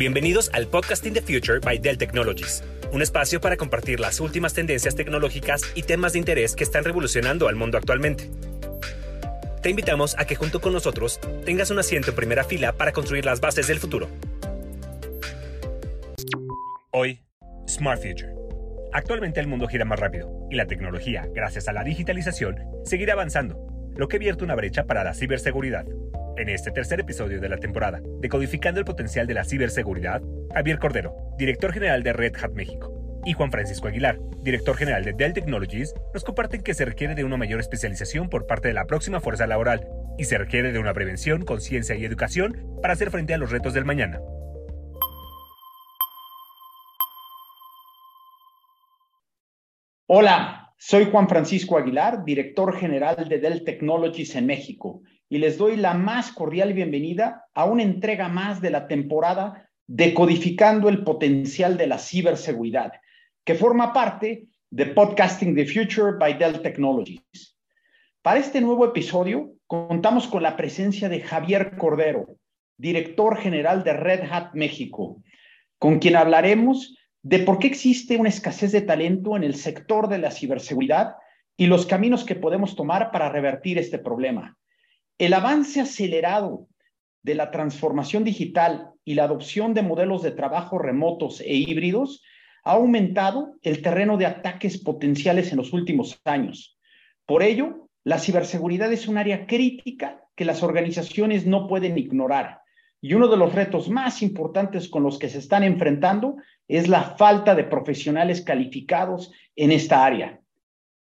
Bienvenidos 0.00 0.50
al 0.54 0.66
Podcasting 0.66 1.12
the 1.12 1.20
Future 1.20 1.58
by 1.58 1.76
Dell 1.76 1.98
Technologies, 1.98 2.64
un 2.90 3.02
espacio 3.02 3.38
para 3.38 3.58
compartir 3.58 4.00
las 4.00 4.18
últimas 4.18 4.54
tendencias 4.54 4.96
tecnológicas 4.96 5.60
y 5.74 5.82
temas 5.82 6.14
de 6.14 6.20
interés 6.20 6.56
que 6.56 6.64
están 6.64 6.84
revolucionando 6.84 7.48
al 7.48 7.54
mundo 7.54 7.76
actualmente. 7.76 8.30
Te 9.62 9.68
invitamos 9.68 10.16
a 10.18 10.24
que 10.24 10.36
junto 10.36 10.62
con 10.62 10.72
nosotros 10.72 11.20
tengas 11.44 11.70
un 11.70 11.80
asiento 11.80 12.08
en 12.08 12.16
primera 12.16 12.44
fila 12.44 12.72
para 12.72 12.92
construir 12.92 13.26
las 13.26 13.42
bases 13.42 13.66
del 13.66 13.78
futuro. 13.78 14.08
Hoy, 16.92 17.20
Smart 17.68 18.00
Future. 18.00 18.32
Actualmente 18.94 19.38
el 19.38 19.48
mundo 19.48 19.68
gira 19.68 19.84
más 19.84 20.00
rápido 20.00 20.48
y 20.50 20.54
la 20.54 20.64
tecnología, 20.64 21.28
gracias 21.34 21.68
a 21.68 21.74
la 21.74 21.84
digitalización, 21.84 22.56
seguirá 22.86 23.12
avanzando, 23.12 23.92
lo 23.96 24.08
que 24.08 24.18
vierte 24.18 24.44
una 24.44 24.54
brecha 24.54 24.86
para 24.86 25.04
la 25.04 25.12
ciberseguridad. 25.12 25.84
En 26.40 26.48
este 26.48 26.70
tercer 26.70 26.98
episodio 26.98 27.38
de 27.38 27.50
la 27.50 27.58
temporada, 27.58 28.00
decodificando 28.22 28.80
el 28.80 28.86
potencial 28.86 29.26
de 29.26 29.34
la 29.34 29.44
ciberseguridad, 29.44 30.22
Javier 30.54 30.78
Cordero, 30.78 31.14
director 31.36 31.70
general 31.70 32.02
de 32.02 32.14
Red 32.14 32.34
Hat 32.42 32.52
México, 32.52 33.20
y 33.26 33.34
Juan 33.34 33.50
Francisco 33.50 33.88
Aguilar, 33.88 34.18
director 34.42 34.74
general 34.74 35.04
de 35.04 35.12
Dell 35.12 35.34
Technologies, 35.34 35.92
nos 36.14 36.24
comparten 36.24 36.62
que 36.62 36.72
se 36.72 36.86
requiere 36.86 37.14
de 37.14 37.24
una 37.24 37.36
mayor 37.36 37.60
especialización 37.60 38.30
por 38.30 38.46
parte 38.46 38.68
de 38.68 38.72
la 38.72 38.86
próxima 38.86 39.20
fuerza 39.20 39.46
laboral 39.46 39.86
y 40.16 40.24
se 40.24 40.38
requiere 40.38 40.72
de 40.72 40.78
una 40.78 40.94
prevención, 40.94 41.44
conciencia 41.44 41.94
y 41.94 42.06
educación 42.06 42.56
para 42.80 42.94
hacer 42.94 43.10
frente 43.10 43.34
a 43.34 43.36
los 43.36 43.50
retos 43.50 43.74
del 43.74 43.84
mañana. 43.84 44.18
Hola, 50.06 50.72
soy 50.78 51.04
Juan 51.04 51.28
Francisco 51.28 51.76
Aguilar, 51.76 52.24
director 52.24 52.74
general 52.74 53.28
de 53.28 53.40
Dell 53.40 53.62
Technologies 53.62 54.34
en 54.36 54.46
México, 54.46 55.02
y 55.30 55.38
les 55.38 55.56
doy 55.56 55.76
la 55.76 55.94
más 55.94 56.32
cordial 56.32 56.72
bienvenida 56.72 57.46
a 57.54 57.64
una 57.64 57.84
entrega 57.84 58.28
más 58.28 58.60
de 58.60 58.70
la 58.70 58.86
temporada 58.88 59.66
Decodificando 59.86 60.88
el 60.88 61.02
potencial 61.02 61.76
de 61.76 61.88
la 61.88 61.98
ciberseguridad, 61.98 62.92
que 63.44 63.56
forma 63.56 63.92
parte 63.92 64.46
de 64.70 64.86
Podcasting 64.86 65.56
the 65.56 65.66
Future 65.66 66.16
by 66.16 66.34
Dell 66.34 66.62
Technologies. 66.62 67.58
Para 68.22 68.38
este 68.38 68.60
nuevo 68.60 68.84
episodio, 68.84 69.54
contamos 69.66 70.28
con 70.28 70.44
la 70.44 70.56
presencia 70.56 71.08
de 71.08 71.20
Javier 71.20 71.76
Cordero, 71.76 72.36
director 72.76 73.36
general 73.36 73.82
de 73.82 73.94
Red 73.94 74.30
Hat 74.30 74.54
México, 74.54 75.22
con 75.78 75.98
quien 75.98 76.14
hablaremos 76.14 76.96
de 77.22 77.40
por 77.40 77.58
qué 77.58 77.66
existe 77.66 78.16
una 78.16 78.28
escasez 78.28 78.70
de 78.70 78.82
talento 78.82 79.36
en 79.36 79.42
el 79.42 79.56
sector 79.56 80.08
de 80.08 80.18
la 80.18 80.30
ciberseguridad 80.30 81.16
y 81.56 81.66
los 81.66 81.84
caminos 81.84 82.24
que 82.24 82.36
podemos 82.36 82.76
tomar 82.76 83.10
para 83.10 83.28
revertir 83.28 83.76
este 83.76 83.98
problema. 83.98 84.56
El 85.20 85.34
avance 85.34 85.82
acelerado 85.82 86.66
de 87.22 87.34
la 87.34 87.50
transformación 87.50 88.24
digital 88.24 88.92
y 89.04 89.12
la 89.12 89.24
adopción 89.24 89.74
de 89.74 89.82
modelos 89.82 90.22
de 90.22 90.30
trabajo 90.30 90.78
remotos 90.78 91.42
e 91.42 91.56
híbridos 91.56 92.22
ha 92.64 92.72
aumentado 92.72 93.58
el 93.60 93.82
terreno 93.82 94.16
de 94.16 94.24
ataques 94.24 94.82
potenciales 94.82 95.50
en 95.50 95.58
los 95.58 95.74
últimos 95.74 96.18
años. 96.24 96.78
Por 97.26 97.42
ello, 97.42 97.90
la 98.02 98.18
ciberseguridad 98.18 98.90
es 98.94 99.08
un 99.08 99.18
área 99.18 99.46
crítica 99.46 100.24
que 100.34 100.46
las 100.46 100.62
organizaciones 100.62 101.44
no 101.44 101.68
pueden 101.68 101.98
ignorar. 101.98 102.62
Y 103.02 103.12
uno 103.12 103.28
de 103.28 103.36
los 103.36 103.54
retos 103.54 103.90
más 103.90 104.22
importantes 104.22 104.88
con 104.88 105.02
los 105.02 105.18
que 105.18 105.28
se 105.28 105.36
están 105.36 105.64
enfrentando 105.64 106.36
es 106.66 106.88
la 106.88 107.02
falta 107.02 107.54
de 107.54 107.64
profesionales 107.64 108.40
calificados 108.40 109.30
en 109.54 109.70
esta 109.70 110.02
área. 110.02 110.40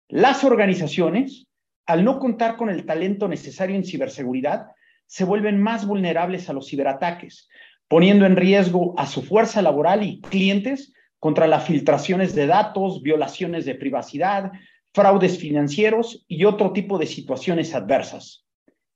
Las 0.09 0.43
organizaciones, 0.43 1.47
al 1.91 2.05
no 2.05 2.19
contar 2.19 2.55
con 2.55 2.69
el 2.69 2.85
talento 2.85 3.27
necesario 3.27 3.75
en 3.75 3.83
ciberseguridad, 3.83 4.67
se 5.07 5.25
vuelven 5.25 5.61
más 5.61 5.85
vulnerables 5.85 6.49
a 6.49 6.53
los 6.53 6.69
ciberataques, 6.69 7.49
poniendo 7.89 8.25
en 8.25 8.37
riesgo 8.37 8.97
a 8.97 9.05
su 9.07 9.21
fuerza 9.21 9.61
laboral 9.61 10.01
y 10.01 10.21
clientes 10.21 10.93
contra 11.19 11.47
las 11.47 11.65
filtraciones 11.65 12.33
de 12.33 12.47
datos, 12.47 13.01
violaciones 13.03 13.65
de 13.65 13.75
privacidad, 13.75 14.53
fraudes 14.93 15.37
financieros 15.37 16.23
y 16.29 16.45
otro 16.45 16.71
tipo 16.71 16.97
de 16.97 17.07
situaciones 17.07 17.75
adversas. 17.75 18.45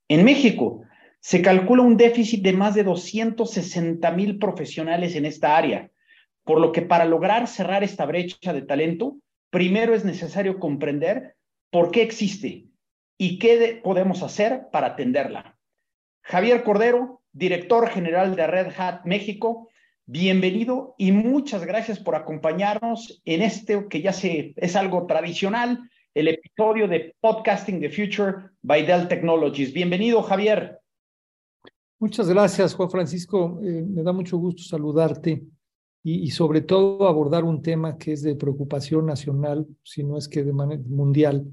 En 0.08 0.24
México, 0.24 0.80
se 1.20 1.42
calcula 1.42 1.82
un 1.82 1.98
déficit 1.98 2.42
de 2.42 2.54
más 2.54 2.74
de 2.74 2.84
260 2.84 4.10
mil 4.12 4.38
profesionales 4.38 5.16
en 5.16 5.26
esta 5.26 5.54
área, 5.54 5.90
por 6.44 6.60
lo 6.60 6.72
que 6.72 6.80
para 6.80 7.04
lograr 7.04 7.46
cerrar 7.46 7.84
esta 7.84 8.06
brecha 8.06 8.54
de 8.54 8.62
talento, 8.62 9.18
primero 9.50 9.94
es 9.94 10.06
necesario 10.06 10.58
comprender 10.58 11.34
por 11.70 11.90
qué 11.90 12.00
existe 12.00 12.66
y 13.18 13.38
qué 13.38 13.80
podemos 13.82 14.22
hacer 14.22 14.68
para 14.72 14.88
atenderla. 14.88 15.58
Javier 16.22 16.64
Cordero, 16.64 17.22
director 17.32 17.88
general 17.88 18.36
de 18.36 18.46
Red 18.46 18.72
Hat 18.76 19.04
México, 19.04 19.68
bienvenido 20.06 20.94
y 20.98 21.12
muchas 21.12 21.64
gracias 21.64 21.98
por 21.98 22.14
acompañarnos 22.14 23.20
en 23.24 23.42
este 23.42 23.86
que 23.88 24.02
ya 24.02 24.12
se, 24.12 24.54
es 24.56 24.76
algo 24.76 25.06
tradicional, 25.06 25.90
el 26.14 26.28
episodio 26.28 26.88
de 26.88 27.14
Podcasting 27.20 27.80
the 27.80 27.90
Future 27.90 28.50
by 28.62 28.86
Dell 28.86 29.08
Technologies. 29.08 29.72
Bienvenido, 29.72 30.22
Javier. 30.22 30.80
Muchas 31.98 32.28
gracias, 32.28 32.74
Juan 32.74 32.90
Francisco. 32.90 33.60
Eh, 33.62 33.84
me 33.86 34.02
da 34.02 34.12
mucho 34.12 34.36
gusto 34.36 34.62
saludarte 34.62 35.42
y, 36.02 36.30
sobre 36.30 36.60
todo 36.60 37.08
abordar 37.08 37.42
un 37.42 37.62
tema 37.62 37.98
que 37.98 38.12
es 38.12 38.22
de 38.22 38.36
preocupación 38.36 39.06
nacional, 39.06 39.66
si 39.82 40.04
no 40.04 40.16
es 40.16 40.28
que 40.28 40.44
de 40.44 40.52
manera 40.52 40.82
mundial, 40.86 41.46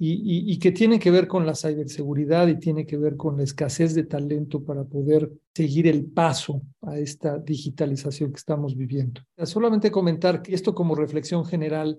y, 0.00 0.58
que 0.60 0.70
tiene 0.70 1.00
que 1.00 1.10
ver 1.10 1.26
con 1.26 1.44
la 1.44 1.56
ciberseguridad 1.56 2.46
y 2.46 2.58
tiene 2.58 2.86
que 2.86 2.96
ver 2.96 3.16
con 3.16 3.36
la 3.36 3.42
escasez 3.42 3.94
de 3.94 4.04
talento 4.04 4.62
para 4.62 4.84
poder 4.84 5.32
seguir 5.54 5.88
el 5.88 6.04
paso 6.04 6.62
a 6.82 6.98
esta 6.98 7.38
digitalización 7.38 8.30
que 8.30 8.38
estamos 8.38 8.76
viviendo. 8.76 9.20
Solamente 9.42 9.90
comentar 9.90 10.40
que 10.40 10.54
esto 10.54 10.72
como 10.72 10.94
reflexión 10.94 11.44
general, 11.44 11.98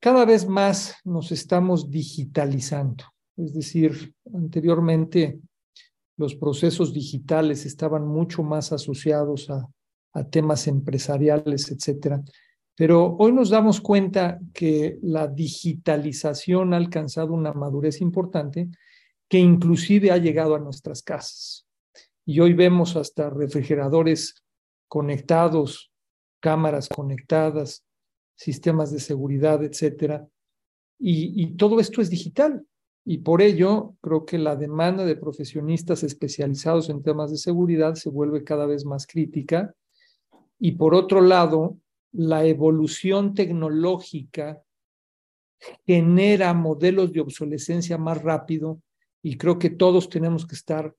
cada 0.00 0.24
vez 0.24 0.48
más 0.48 0.96
nos 1.04 1.30
estamos 1.30 1.88
digitalizando. 1.88 3.04
Es 3.36 3.54
decir, 3.54 4.12
anteriormente 4.34 5.38
los 6.16 6.34
procesos 6.34 6.92
digitales 6.92 7.66
estaban 7.66 8.06
mucho 8.06 8.42
más 8.42 8.72
asociados 8.72 9.50
a, 9.50 9.68
temas 10.30 10.66
empresariales, 10.66 11.70
etcétera. 11.70 12.22
Pero 12.76 13.16
hoy 13.18 13.32
nos 13.32 13.48
damos 13.48 13.80
cuenta 13.80 14.38
que 14.52 14.98
la 15.02 15.26
digitalización 15.26 16.74
ha 16.74 16.76
alcanzado 16.76 17.32
una 17.32 17.52
madurez 17.52 18.00
importante 18.02 18.68
que 19.28 19.38
inclusive 19.38 20.12
ha 20.12 20.18
llegado 20.18 20.54
a 20.54 20.60
nuestras 20.60 21.02
casas. 21.02 21.66
Y 22.26 22.40
hoy 22.40 22.52
vemos 22.52 22.94
hasta 22.96 23.30
refrigeradores 23.30 24.44
conectados, 24.88 25.90
cámaras 26.40 26.88
conectadas, 26.88 27.82
sistemas 28.34 28.92
de 28.92 29.00
seguridad, 29.00 29.64
etcétera. 29.64 30.28
y 30.98 31.56
todo 31.56 31.80
esto 31.80 32.00
es 32.00 32.10
digital. 32.10 32.66
Y 33.08 33.18
por 33.18 33.40
ello, 33.40 33.94
creo 34.00 34.26
que 34.26 34.36
la 34.36 34.56
demanda 34.56 35.04
de 35.04 35.14
profesionistas 35.14 36.02
especializados 36.02 36.90
en 36.90 37.04
temas 37.04 37.30
de 37.30 37.36
seguridad 37.36 37.94
se 37.94 38.10
vuelve 38.10 38.42
cada 38.42 38.66
vez 38.66 38.84
más 38.84 39.06
crítica. 39.06 39.72
Y 40.58 40.72
por 40.72 40.92
otro 40.92 41.20
lado, 41.20 41.78
la 42.16 42.44
evolución 42.44 43.34
tecnológica 43.34 44.62
genera 45.86 46.54
modelos 46.54 47.12
de 47.12 47.20
obsolescencia 47.20 47.98
más 47.98 48.22
rápido 48.22 48.80
y 49.22 49.36
creo 49.36 49.58
que 49.58 49.70
todos 49.70 50.08
tenemos 50.08 50.46
que 50.46 50.54
estar 50.54 50.94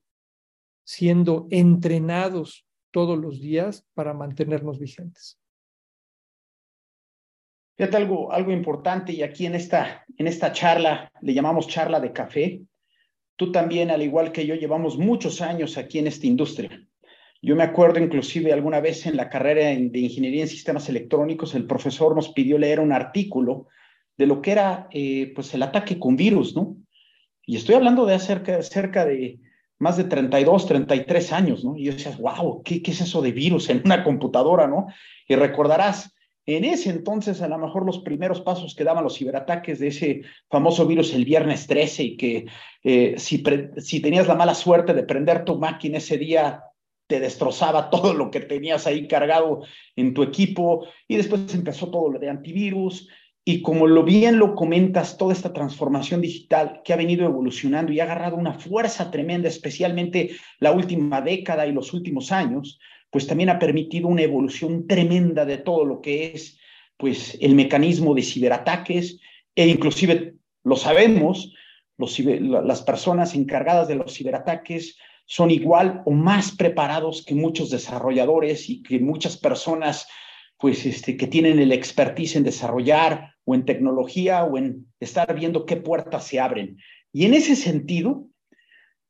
siendo 0.84 1.46
entrenados 1.50 2.66
todos 2.90 3.18
los 3.18 3.40
días 3.40 3.86
para 3.94 4.14
mantenernos 4.14 4.78
vigentes. 4.78 5.38
Fíjate 7.76 7.96
algo, 7.96 8.32
algo 8.32 8.50
importante 8.50 9.12
y 9.12 9.22
aquí 9.22 9.46
en 9.46 9.54
esta, 9.54 10.04
en 10.16 10.26
esta 10.26 10.52
charla, 10.52 11.12
le 11.20 11.34
llamamos 11.34 11.68
charla 11.68 12.00
de 12.00 12.12
café, 12.12 12.62
tú 13.36 13.52
también, 13.52 13.90
al 13.90 14.02
igual 14.02 14.32
que 14.32 14.46
yo, 14.46 14.54
llevamos 14.54 14.98
muchos 14.98 15.40
años 15.40 15.78
aquí 15.78 15.98
en 15.98 16.08
esta 16.08 16.26
industria. 16.26 16.87
Yo 17.40 17.54
me 17.54 17.62
acuerdo 17.62 18.00
inclusive 18.00 18.52
alguna 18.52 18.80
vez 18.80 19.06
en 19.06 19.16
la 19.16 19.28
carrera 19.28 19.66
de 19.66 19.98
Ingeniería 19.98 20.42
en 20.42 20.48
Sistemas 20.48 20.88
Electrónicos, 20.88 21.54
el 21.54 21.66
profesor 21.66 22.14
nos 22.14 22.30
pidió 22.30 22.58
leer 22.58 22.80
un 22.80 22.92
artículo 22.92 23.68
de 24.16 24.26
lo 24.26 24.42
que 24.42 24.50
era 24.52 24.88
eh, 24.90 25.32
pues 25.34 25.54
el 25.54 25.62
ataque 25.62 25.98
con 25.98 26.16
virus, 26.16 26.56
¿no? 26.56 26.76
Y 27.46 27.56
estoy 27.56 27.76
hablando 27.76 28.04
de 28.04 28.18
cerca, 28.18 29.06
de 29.06 29.38
más 29.78 29.96
de 29.96 30.04
32, 30.04 30.66
33 30.66 31.32
años, 31.32 31.64
¿no? 31.64 31.76
Y 31.76 31.84
yo 31.84 31.92
decía, 31.92 32.16
wow, 32.18 32.62
¿qué, 32.64 32.82
¿qué 32.82 32.90
es 32.90 33.00
eso 33.00 33.22
de 33.22 33.30
virus 33.30 33.70
en 33.70 33.82
una 33.84 34.02
computadora, 34.02 34.66
¿no? 34.66 34.88
Y 35.28 35.36
recordarás, 35.36 36.12
en 36.44 36.64
ese 36.64 36.90
entonces, 36.90 37.40
a 37.42 37.48
lo 37.48 37.58
mejor 37.58 37.86
los 37.86 38.00
primeros 38.00 38.40
pasos 38.40 38.74
que 38.74 38.82
daban 38.82 39.04
los 39.04 39.16
ciberataques 39.16 39.78
de 39.78 39.88
ese 39.88 40.22
famoso 40.50 40.86
virus 40.86 41.14
el 41.14 41.24
viernes 41.24 41.66
13 41.66 42.02
y 42.02 42.16
que 42.16 42.46
eh, 42.82 43.14
si, 43.18 43.44
si 43.76 44.00
tenías 44.00 44.26
la 44.26 44.34
mala 44.34 44.54
suerte 44.54 44.94
de 44.94 45.04
prender 45.04 45.44
tu 45.44 45.58
máquina 45.58 45.98
ese 45.98 46.18
día, 46.18 46.64
te 47.08 47.18
destrozaba 47.18 47.90
todo 47.94 48.14
lo 48.14 48.30
que 48.30 48.40
tenías 48.40 48.86
ahí 48.86 49.08
cargado 49.08 49.62
en 49.96 50.14
tu 50.14 50.22
equipo 50.22 50.86
y 51.08 51.16
después 51.16 51.52
empezó 51.54 51.90
todo 51.90 52.12
lo 52.12 52.18
de 52.20 52.30
antivirus 52.30 53.08
Y 53.44 53.62
como 53.62 53.86
lo 53.86 54.04
bien 54.04 54.38
lo 54.38 54.54
comentas, 54.54 55.16
toda 55.16 55.32
esta 55.32 55.52
transformación 55.52 56.20
digital 56.20 56.82
que 56.84 56.92
ha 56.92 56.96
venido 56.96 57.24
evolucionando 57.24 57.90
y 57.92 57.98
ha 57.98 58.04
agarrado 58.04 58.36
una 58.36 58.52
fuerza 58.52 59.10
tremenda, 59.10 59.48
especialmente 59.48 60.36
la 60.60 60.70
última 60.70 61.22
década 61.22 61.66
y 61.66 61.72
los 61.72 61.94
últimos 61.94 62.30
años, 62.30 62.78
pues 63.10 63.26
también 63.26 63.48
ha 63.48 63.58
permitido 63.58 64.06
una 64.06 64.22
evolución 64.22 64.86
tremenda 64.86 65.46
de 65.46 65.56
todo 65.56 65.86
lo 65.86 66.02
que 66.02 66.32
es 66.34 66.58
pues 66.98 67.38
el 67.40 67.54
mecanismo 67.54 68.14
de 68.14 68.22
ciberataques 68.22 69.18
e 69.54 69.66
inclusive 69.66 70.34
lo 70.62 70.76
sabemos, 70.76 71.54
los, 71.96 72.18
las 72.18 72.82
personas 72.82 73.34
encargadas 73.34 73.88
de 73.88 73.94
los 73.94 74.12
ciberataques 74.12 74.98
son 75.30 75.50
igual 75.50 76.02
o 76.06 76.10
más 76.10 76.56
preparados 76.56 77.22
que 77.22 77.34
muchos 77.34 77.68
desarrolladores 77.68 78.70
y 78.70 78.82
que 78.82 78.98
muchas 78.98 79.36
personas 79.36 80.08
pues 80.58 80.86
este, 80.86 81.18
que 81.18 81.26
tienen 81.26 81.58
el 81.58 81.70
expertise 81.70 82.36
en 82.36 82.44
desarrollar 82.44 83.34
o 83.44 83.54
en 83.54 83.66
tecnología 83.66 84.42
o 84.44 84.56
en 84.56 84.86
estar 84.98 85.32
viendo 85.34 85.66
qué 85.66 85.76
puertas 85.76 86.26
se 86.26 86.40
abren. 86.40 86.78
Y 87.12 87.26
en 87.26 87.34
ese 87.34 87.56
sentido, 87.56 88.26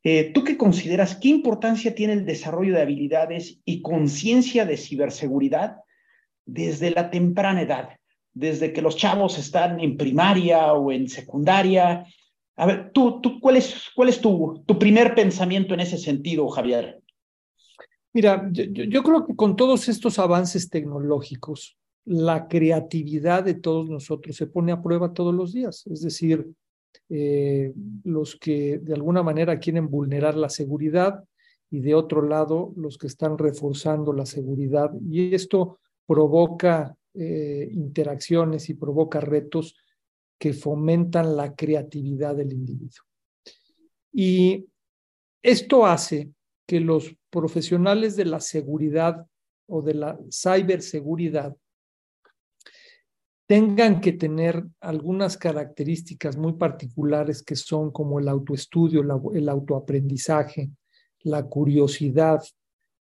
eh, 0.03 0.33
¿tú 0.35 0.43
qué 0.43 0.59
consideras 0.59 1.15
qué 1.15 1.29
importancia 1.29 1.95
tiene 1.95 2.15
el 2.15 2.27
desarrollo 2.27 2.75
de 2.75 2.83
habilidades 2.83 3.61
y 3.65 3.81
conciencia 3.81 4.67
de 4.67 4.77
ciberseguridad 4.77 5.77
desde 6.45 6.91
la 6.91 7.11
temprana 7.11 7.63
edad? 7.63 7.91
Desde 8.35 8.73
que 8.73 8.83
los 8.83 8.97
chavos 8.97 9.39
están 9.39 9.79
en 9.79 9.97
primaria 9.97 10.73
o 10.73 10.91
en 10.91 11.09
secundaria. 11.09 12.07
A 12.59 12.67
ver, 12.67 12.91
tú, 12.93 13.21
tú 13.21 13.41
¿cuál 13.41 13.57
es, 13.57 13.85
cuál 13.95 14.09
es 14.09 14.21
tu, 14.21 14.63
tu 14.67 14.79
primer 14.79 15.15
pensamiento 15.15 15.75
en 15.75 15.81
ese 15.81 15.97
sentido, 15.97 16.49
Javier? 16.49 17.01
Mira, 18.13 18.49
yo, 18.51 19.03
creo 19.05 19.25
que 19.25 19.37
con 19.37 19.55
todos 19.55 19.89
estos 19.89 20.19
avances 20.19 20.69
tecnológicos, 20.69 21.79
la 22.05 22.49
creatividad 22.49 23.45
de 23.45 23.55
todos 23.55 23.89
nosotros 23.89 24.35
se 24.35 24.49
pone 24.49 24.73
a 24.73 24.83
prueba 24.83 25.13
todos 25.13 25.33
los 25.33 25.53
días. 25.53 25.87
Es 25.87 26.03
decir, 26.03 26.51
eh, 27.09 27.73
los 28.03 28.35
que 28.35 28.79
de 28.79 28.95
alguna 28.95 29.23
manera 29.23 29.61
quieren 29.61 29.89
vulnerar 29.89 30.35
la 30.35 30.49
seguridad 30.49 31.23
y 31.71 31.79
de 31.79 31.95
otro 31.95 32.23
lado 32.23 32.73
los 32.77 32.99
que 32.99 33.07
están 33.07 33.39
reforzando 33.39 34.13
la 34.13 34.27
seguridad. 34.27 34.91
Y 35.09 35.33
esto 35.33 35.79
provoca 36.05 36.97
eh, 37.15 37.69
interacciones 37.71 38.69
y 38.69 38.75
provoca 38.75 39.21
retos 39.21 39.77
que 40.39 40.53
fomentan 40.53 41.37
la 41.37 41.55
creatividad 41.55 42.37
del 42.37 42.53
individuo. 42.53 43.05
Y 44.13 44.67
esto 45.43 45.87
hace 45.87 46.31
que 46.67 46.81
los 46.81 47.15
profesionales 47.31 48.17
de 48.17 48.25
la 48.25 48.41
seguridad 48.41 49.27
o 49.67 49.83
de 49.83 49.95
la 49.95 50.19
ciberseguridad 50.31 51.57
tengan 53.47 54.01
que 54.01 54.13
tener 54.13 54.63
algunas 54.81 55.39
características 55.39 56.37
muy 56.37 56.53
particulares 56.53 57.43
que 57.43 57.57
son 57.57 57.91
como 57.91 58.19
el 58.19 58.29
autoestudio, 58.29 59.01
el 59.33 59.49
autoaprendizaje, 59.49 60.71
la 61.21 61.45
curiosidad, 61.45 62.43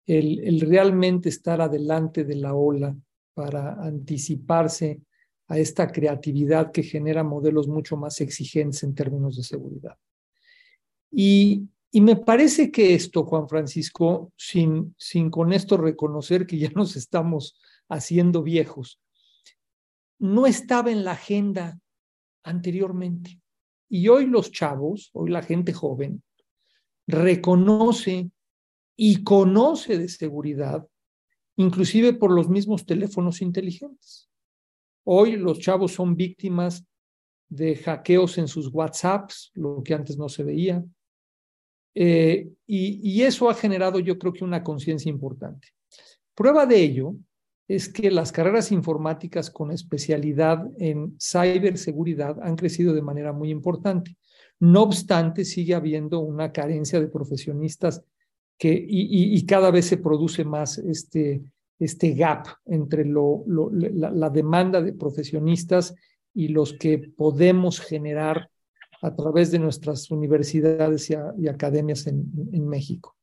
el, 0.05 0.39
el, 0.39 0.59
realmente 0.59 1.29
estar 1.29 1.61
adelante 1.61 2.25
de 2.25 2.35
la 2.35 2.53
ola 2.53 2.95
para 3.33 3.81
anticiparse 3.81 5.01
a 5.47 5.59
esta 5.59 5.91
creatividad 5.91 6.71
que 6.71 6.83
genera 6.83 7.23
modelos 7.23 7.67
mucho 7.67 7.97
más 7.97 8.19
exigentes 8.21 8.83
en 8.83 8.95
términos 8.95 9.37
de 9.37 9.43
seguridad. 9.43 9.97
Y, 11.11 11.67
y 11.91 12.01
me 12.01 12.15
parece 12.15 12.71
que 12.71 12.93
esto, 12.93 13.23
Juan 13.25 13.47
Francisco, 13.47 14.33
sin, 14.35 14.95
sin 14.97 15.29
con 15.29 15.53
esto 15.53 15.77
reconocer 15.77 16.45
que 16.45 16.57
ya 16.57 16.69
nos 16.71 16.95
estamos 16.95 17.57
haciendo 17.87 18.41
viejos, 18.43 18.99
no 20.19 20.45
estaba 20.45 20.91
en 20.91 21.03
la 21.03 21.11
agenda 21.11 21.79
anteriormente. 22.43 23.41
Y 23.87 24.07
hoy 24.07 24.25
los 24.25 24.51
chavos, 24.51 25.11
hoy 25.13 25.29
la 25.29 25.43
gente 25.43 25.73
joven, 25.73 26.23
reconoce 27.07 28.31
y 28.95 29.23
conoce 29.23 29.97
de 29.97 30.09
seguridad, 30.09 30.87
inclusive 31.55 32.13
por 32.13 32.31
los 32.31 32.49
mismos 32.49 32.85
teléfonos 32.85 33.41
inteligentes. 33.41 34.29
Hoy 35.05 35.35
los 35.37 35.59
chavos 35.59 35.93
son 35.93 36.15
víctimas 36.15 36.85
de 37.47 37.75
hackeos 37.75 38.37
en 38.39 38.47
sus 38.47 38.67
WhatsApps, 38.73 39.51
lo 39.53 39.83
que 39.83 39.93
antes 39.93 40.17
no 40.17 40.27
se 40.29 40.43
veía. 40.43 40.83
Eh, 41.93 42.49
y, 42.67 43.21
eso 43.21 43.49
ha 43.49 43.53
generado 43.53 43.99
yo 43.99 44.17
creo 44.19 44.33
que 44.33 44.43
una 44.43 44.63
conciencia 44.63 45.09
importante. 45.09 45.69
Prueba 46.33 46.65
de 46.65 46.81
ello 46.81 47.15
es 47.67 47.87
que 47.87 48.11
las 48.11 48.31
carreras 48.31 48.71
informáticas 48.71 49.49
con 49.49 49.71
especialidad 49.71 50.67
en 50.77 51.15
ciberseguridad 51.19 52.37
han 52.41 52.55
crecido 52.55 52.93
de 52.93 53.01
manera 53.01 53.31
muy 53.31 53.49
importante. 53.49 54.17
No 54.59 54.83
obstante, 54.83 55.45
sigue 55.45 55.73
habiendo 55.75 56.19
una 56.19 56.51
carencia 56.51 56.99
de 56.99 57.07
profesionistas 57.07 58.03
que, 58.57 58.73
y, 58.73 59.35
y, 59.35 59.45
cada 59.45 59.71
vez 59.71 59.85
se 59.85 59.97
produce 59.97 60.43
más 60.43 60.77
este, 60.79 61.41
este 61.79 62.13
gap 62.13 62.47
entre 62.65 63.05
la, 63.05 64.29
demanda 64.29 64.81
de 64.81 64.93
profesionistas 64.93 65.95
y 66.33 66.49
los 66.49 66.73
que 66.73 66.97
podemos 66.97 67.79
generar 67.79 68.49
a 69.01 69.15
través 69.15 69.51
de 69.51 69.59
nuestras 69.59 70.09
universidades 70.11 71.09
y, 71.09 71.47
academias 71.47 72.07
en, 72.07 72.25
en 72.51 72.67
México. 72.67 73.15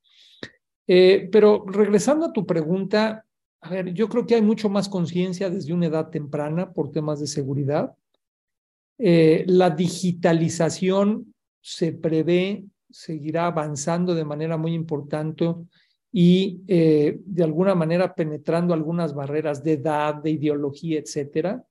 Eh, 0.86 1.28
pero 1.30 1.64
regresando 1.66 2.26
a 2.26 2.32
tu 2.32 2.44
pregunta, 2.44 3.24
a 3.60 3.70
ver, 3.70 3.94
yo 3.94 4.08
creo 4.08 4.26
que 4.26 4.34
hay 4.34 4.42
mucho 4.42 4.68
más 4.68 4.88
conciencia 4.88 5.48
desde 5.48 5.72
una 5.72 5.86
edad 5.86 6.10
temprana 6.10 6.72
por 6.72 6.90
temas 6.90 7.20
de 7.20 7.28
seguridad. 7.28 7.94
Eh, 8.98 9.44
la 9.46 9.70
digitalización 9.70 11.34
se 11.60 11.92
prevé, 11.92 12.64
seguirá 12.90 13.46
avanzando 13.46 14.14
de 14.14 14.24
manera 14.24 14.56
muy 14.56 14.74
importante 14.74 15.54
y 16.12 16.60
eh, 16.68 17.20
de 17.24 17.42
alguna 17.42 17.74
manera 17.74 18.14
penetrando 18.14 18.74
algunas 18.74 19.14
barreras 19.14 19.64
de 19.64 19.72
edad, 19.72 20.14
de 20.16 20.30
ideología, 20.32 20.98
etcétera. 20.98 21.64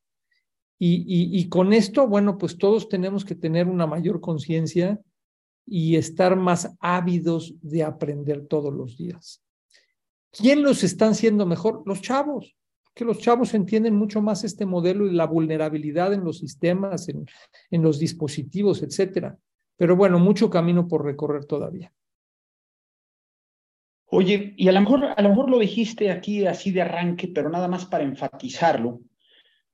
Y, 0.80 0.96
y, 1.08 1.40
y 1.40 1.48
con 1.48 1.74
esto, 1.74 2.08
bueno, 2.08 2.40
pues 2.40 2.58
todos 2.58 2.90
tenemos 2.90 3.24
que 3.24 3.36
tener 3.36 3.68
una 3.68 3.86
mayor 3.86 4.20
conciencia 4.20 5.00
y 5.64 5.96
estar 5.96 6.36
más 6.36 6.76
ávidos 6.80 7.54
de 7.62 7.84
aprender 7.84 8.48
todos 8.48 8.74
los 8.74 8.98
días. 8.98 9.44
¿Quién 10.32 10.64
los 10.64 10.84
están 10.84 11.14
siendo 11.14 11.46
mejor? 11.46 11.84
Los 11.86 12.02
chavos, 12.02 12.58
que 12.96 13.06
los 13.06 13.20
chavos 13.20 13.54
entienden 13.54 13.96
mucho 13.96 14.22
más 14.22 14.44
este 14.44 14.66
modelo 14.66 15.06
y 15.06 15.12
la 15.12 15.28
vulnerabilidad 15.28 16.14
en 16.14 16.24
los 16.24 16.40
sistemas, 16.40 17.10
en, 17.10 17.28
en 17.70 17.84
los 17.84 18.00
dispositivos, 18.00 18.82
etcétera. 18.82 19.38
Pero 19.78 19.96
bueno, 19.96 20.18
mucho 20.18 20.50
camino 20.50 20.88
por 20.88 21.06
recorrer 21.06 21.46
todavía. 21.46 21.94
Oye, 24.13 24.54
y 24.58 24.68
a 24.68 24.74
lo 24.74 24.81
mejor, 24.81 25.06
a 25.16 25.22
lo, 25.22 25.30
mejor 25.30 25.50
lo 25.50 25.58
dijiste 25.58 26.12
aquí 26.12 26.45
así 26.45 26.71
de 26.71 26.81
arranque, 26.81 27.30
pero 27.30 27.50
nada 27.50 27.69
más 27.69 27.85
para 27.85 28.04
enfatizarlo. 28.04 29.00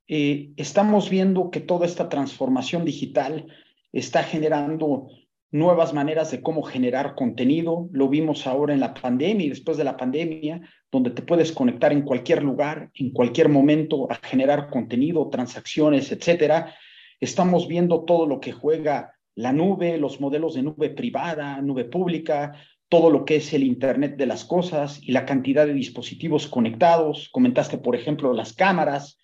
Eh, 0.07 0.51
estamos 0.57 1.09
viendo 1.09 1.49
que 1.49 1.59
toda 1.59 1.87
esta 1.87 2.07
transformación 2.07 2.85
digital 2.85 3.47
está 3.91 4.21
generando 4.21 5.07
nuevas 5.49 5.91
maneras 5.95 6.29
de 6.29 6.43
cómo 6.43 6.61
generar 6.61 7.15
contenido. 7.15 7.89
Lo 7.91 8.09
vimos 8.09 8.45
ahora 8.45 8.75
en 8.75 8.79
la 8.79 8.93
pandemia 8.93 9.47
y 9.47 9.49
después 9.49 9.75
de 9.75 9.85
la 9.85 9.97
pandemia, 9.97 10.61
donde 10.91 11.09
te 11.09 11.23
puedes 11.23 11.51
conectar 11.51 11.91
en 11.91 12.03
cualquier 12.03 12.43
lugar, 12.43 12.91
en 12.93 13.09
cualquier 13.09 13.49
momento 13.49 14.07
a 14.11 14.15
generar 14.21 14.69
contenido, 14.69 15.29
transacciones, 15.31 16.11
etcétera. 16.11 16.75
Estamos 17.19 17.67
viendo 17.67 18.05
todo 18.05 18.27
lo 18.27 18.39
que 18.39 18.51
juega 18.51 19.15
la 19.33 19.51
nube, 19.51 19.97
los 19.97 20.21
modelos 20.21 20.53
de 20.53 20.61
nube 20.61 20.91
privada, 20.91 21.59
nube 21.59 21.85
pública, 21.85 22.53
todo 22.89 23.09
lo 23.09 23.25
que 23.25 23.37
es 23.37 23.53
el 23.53 23.63
Internet 23.63 24.15
de 24.17 24.25
las 24.25 24.45
cosas 24.45 24.99
y 25.01 25.11
la 25.11 25.25
cantidad 25.25 25.65
de 25.65 25.73
dispositivos 25.73 26.47
conectados. 26.47 27.29
Comentaste, 27.29 27.77
por 27.77 27.95
ejemplo, 27.95 28.33
las 28.33 28.53
cámaras. 28.53 29.19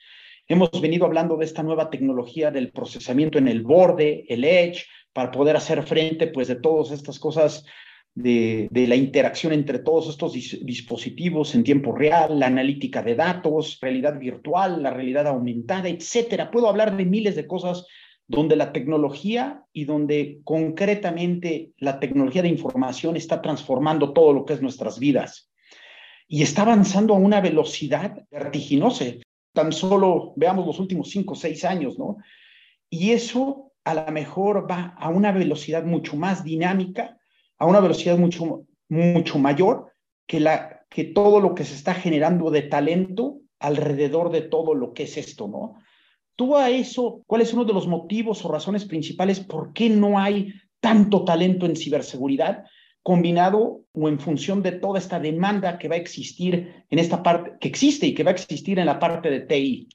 Hemos 0.47 0.69
venido 0.81 1.05
hablando 1.05 1.37
de 1.37 1.45
esta 1.45 1.63
nueva 1.63 1.89
tecnología 1.89 2.51
del 2.51 2.71
procesamiento 2.71 3.37
en 3.37 3.47
el 3.47 3.61
borde, 3.61 4.25
el 4.27 4.43
edge, 4.43 4.85
para 5.13 5.31
poder 5.31 5.55
hacer 5.55 5.83
frente 5.83 6.27
pues 6.27 6.47
de 6.47 6.55
todas 6.55 6.91
estas 6.91 7.19
cosas 7.19 7.63
de, 8.15 8.69
la 8.71 8.95
interacción 8.95 9.53
entre 9.53 9.79
todos 9.79 10.09
estos 10.09 10.33
dis 10.33 10.63
dispositivos 10.65 11.55
en 11.55 11.63
tiempo 11.63 11.95
real, 11.95 12.39
la 12.39 12.47
analítica 12.47 13.01
de 13.01 13.15
datos, 13.15 13.79
realidad 13.81 14.19
virtual, 14.19 14.83
la 14.83 14.91
realidad 14.91 15.27
aumentada, 15.27 15.89
etcétera. 15.89 16.51
Puedo 16.51 16.67
hablar 16.67 16.95
de 16.95 17.05
miles 17.05 17.35
de 17.35 17.47
cosas 17.47 17.85
donde 18.27 18.55
la 18.55 18.71
tecnología 18.71 19.63
y 19.73 19.85
donde 19.85 20.39
concretamente 20.43 21.71
la 21.77 21.99
tecnología 21.99 22.41
de 22.41 22.49
información 22.49 23.15
está 23.15 23.41
transformando 23.41 24.13
todo 24.13 24.33
lo 24.33 24.45
que 24.45 24.53
es 24.53 24.61
nuestras 24.61 24.99
vidas. 24.99 25.51
Y 26.27 26.41
está 26.41 26.61
avanzando 26.61 27.13
a 27.13 27.17
una 27.17 27.41
velocidad 27.41 28.23
vertiginosa. 28.31 29.05
Tan 29.53 29.71
solo 29.71 30.33
veamos 30.35 30.65
los 30.65 30.79
últimos 30.79 31.09
cinco 31.09 31.33
o 31.33 31.35
seis 31.35 31.65
años, 31.65 31.99
¿no? 31.99 32.17
Y 32.89 33.11
eso 33.11 33.71
a 33.83 33.93
lo 33.93 34.11
mejor 34.11 34.69
va 34.69 34.95
a 34.97 35.09
una 35.09 35.31
velocidad 35.31 35.83
mucho 35.83 36.15
más 36.15 36.43
dinámica, 36.43 37.17
a 37.57 37.65
una 37.65 37.81
velocidad 37.81 38.17
mucho, 38.17 38.65
mucho 38.87 39.39
mayor 39.39 39.91
que, 40.25 40.39
la, 40.39 40.85
que 40.89 41.03
todo 41.03 41.39
lo 41.39 41.53
que 41.53 41.65
se 41.65 41.75
está 41.75 41.93
generando 41.93 42.49
de 42.49 42.63
talento 42.63 43.39
alrededor 43.59 44.31
de 44.31 44.41
todo 44.41 44.73
lo 44.73 44.93
que 44.93 45.03
es 45.03 45.17
esto, 45.17 45.47
¿no? 45.47 45.75
Tú 46.35 46.57
a 46.57 46.69
eso, 46.69 47.21
¿cuáles 47.27 47.49
son 47.49 47.59
uno 47.59 47.67
de 47.67 47.73
los 47.73 47.87
motivos 47.87 48.43
o 48.43 48.51
razones 48.51 48.85
principales 48.85 49.39
por 49.39 49.73
qué 49.73 49.89
no 49.89 50.19
hay 50.19 50.53
tanto 50.79 51.23
talento 51.23 51.65
en 51.65 51.75
ciberseguridad? 51.75 52.65
combinado 53.03 53.81
o 53.91 54.07
en 54.07 54.17
función 54.17 54.63
de 54.63 54.71
toda 54.71 54.97
esta 54.97 55.19
demanda 55.19 55.77
que 55.77 55.89
va 55.89 55.95
a 55.95 55.99
existir 55.99 56.85
en 56.89 56.99
esta 56.99 57.21
parte, 57.21 57.57
que 57.59 57.67
existe 57.67 58.07
y 58.07 58.15
que 58.15 58.23
va 58.23 58.31
a 58.31 58.33
existir 58.33 58.79
en 58.79 58.85
la 58.85 58.97
parte 58.97 59.29
de 59.29 59.41
TI. 59.41 59.89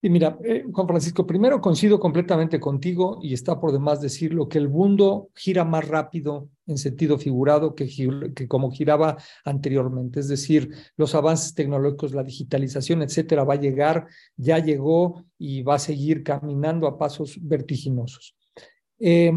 Y 0.00 0.10
mira, 0.10 0.38
eh, 0.44 0.64
Juan 0.72 0.86
Francisco, 0.86 1.26
primero 1.26 1.60
coincido 1.60 1.98
completamente 1.98 2.60
contigo 2.60 3.18
y 3.20 3.34
está 3.34 3.58
por 3.58 3.72
demás 3.72 4.00
decirlo 4.00 4.48
que 4.48 4.58
el 4.58 4.68
mundo 4.68 5.30
gira 5.34 5.64
más 5.64 5.88
rápido 5.88 6.48
en 6.68 6.78
sentido 6.78 7.18
figurado 7.18 7.74
que, 7.74 7.88
como 8.46 8.70
giraba 8.70 9.16
anteriormente. 9.44 10.20
Es 10.20 10.28
decir, 10.28 10.70
los 10.96 11.16
avances 11.16 11.52
tecnológicos, 11.54 12.14
la 12.14 12.22
digitalización, 12.22 13.02
etcétera, 13.02 13.42
va 13.42 13.54
a 13.54 13.60
llegar, 13.60 14.06
ya 14.36 14.58
llegó 14.58 15.24
y 15.36 15.62
va 15.62 15.74
a 15.74 15.80
seguir 15.80 16.22
caminando 16.22 16.86
a 16.86 16.96
pasos 16.96 17.36
vertiginosos. 17.42 18.36
Eh, 19.00 19.32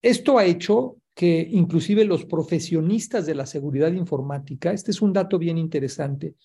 esto 0.00 0.38
ha 0.38 0.46
hecho 0.46 0.96
que 1.14 1.48
inclusive 1.50 2.04
los 2.04 2.24
profesionistas 2.24 3.26
de 3.26 3.34
la 3.34 3.44
seguridad 3.44 3.92
informática, 3.92 4.72
este 4.72 4.92
es 4.92 5.02
un 5.02 5.12
dato 5.12 5.36
bien 5.36 5.58
interesante, 5.58 6.36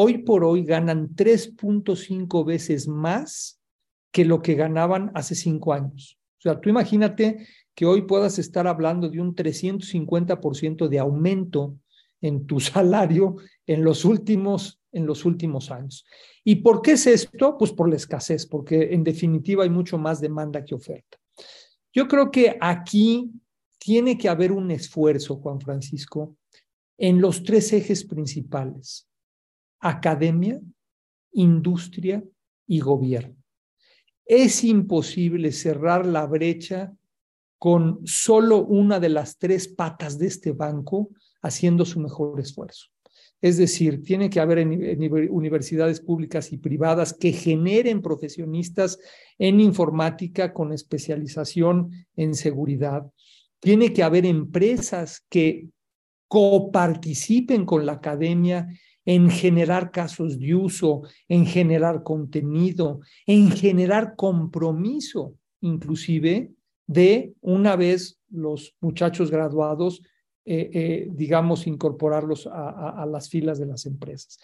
hoy 0.00 0.18
por 0.18 0.44
hoy 0.44 0.62
ganan 0.62 1.16
3.5 1.16 2.44
veces 2.44 2.86
más 2.86 3.60
que 4.12 4.24
lo 4.24 4.42
que 4.42 4.54
ganaban 4.54 5.10
hace 5.14 5.34
cinco 5.34 5.72
años. 5.72 6.20
O 6.38 6.42
sea, 6.42 6.60
tú 6.60 6.68
imagínate 6.68 7.48
que 7.74 7.84
hoy 7.84 8.02
puedas 8.02 8.38
estar 8.38 8.68
hablando 8.68 9.08
de 9.08 9.20
un 9.20 9.34
350% 9.34 10.86
de 10.86 10.98
aumento 11.00 11.80
en 12.20 12.46
tu 12.46 12.60
salario 12.60 13.38
en 13.66 13.82
los 13.82 14.04
últimos 14.04 14.80
en 14.92 15.04
los 15.04 15.24
últimos 15.24 15.70
años. 15.72 16.04
¿Y 16.44 16.56
por 16.56 16.80
qué 16.80 16.92
es 16.92 17.06
esto? 17.08 17.58
Pues 17.58 17.72
por 17.72 17.90
la 17.90 17.96
escasez, 17.96 18.46
porque 18.46 18.94
en 18.94 19.02
definitiva 19.02 19.64
hay 19.64 19.70
mucho 19.70 19.98
más 19.98 20.20
demanda 20.20 20.64
que 20.64 20.76
oferta. 20.76 21.18
Yo 21.92 22.06
creo 22.06 22.30
que 22.30 22.56
aquí 22.60 23.32
tiene 23.78 24.16
que 24.16 24.28
haber 24.28 24.52
un 24.52 24.70
esfuerzo, 24.70 25.36
Juan 25.36 25.60
Francisco, 25.60 26.36
en 26.96 27.20
los 27.20 27.42
tres 27.42 27.72
ejes 27.72 28.04
principales, 28.04 29.08
academia, 29.80 30.60
industria 31.32 32.22
y 32.66 32.80
gobierno. 32.80 33.36
Es 34.24 34.64
imposible 34.64 35.52
cerrar 35.52 36.04
la 36.04 36.26
brecha 36.26 36.92
con 37.58 38.00
solo 38.04 38.64
una 38.64 39.00
de 39.00 39.08
las 39.08 39.38
tres 39.38 39.68
patas 39.68 40.18
de 40.18 40.26
este 40.26 40.52
banco 40.52 41.10
haciendo 41.42 41.84
su 41.84 42.00
mejor 42.00 42.38
esfuerzo. 42.40 42.86
Es 43.40 43.56
decir, 43.56 44.02
tiene 44.02 44.30
que 44.30 44.40
haber 44.40 44.66
universidades 45.30 46.00
públicas 46.00 46.52
y 46.52 46.58
privadas 46.58 47.14
que 47.14 47.32
generen 47.32 48.02
profesionistas 48.02 48.98
en 49.38 49.60
informática 49.60 50.52
con 50.52 50.72
especialización 50.72 51.90
en 52.16 52.34
seguridad, 52.34 53.04
tiene 53.60 53.92
que 53.92 54.02
haber 54.02 54.26
empresas 54.26 55.24
que 55.28 55.68
coparticipen 56.26 57.64
con 57.64 57.86
la 57.86 57.92
academia 57.92 58.68
en 59.08 59.30
generar 59.30 59.90
casos 59.90 60.38
de 60.38 60.54
uso, 60.54 61.00
en 61.28 61.46
generar 61.46 62.02
contenido, 62.02 63.00
en 63.24 63.50
generar 63.50 64.16
compromiso, 64.16 65.32
inclusive 65.62 66.52
de 66.86 67.32
una 67.40 67.74
vez 67.74 68.18
los 68.28 68.74
muchachos 68.82 69.30
graduados, 69.30 70.02
eh, 70.44 70.68
eh, 70.74 71.08
digamos, 71.10 71.66
incorporarlos 71.66 72.46
a 72.52 73.06
las 73.10 73.30
filas 73.30 73.58
de 73.58 73.64
las 73.64 73.86
empresas. 73.86 74.38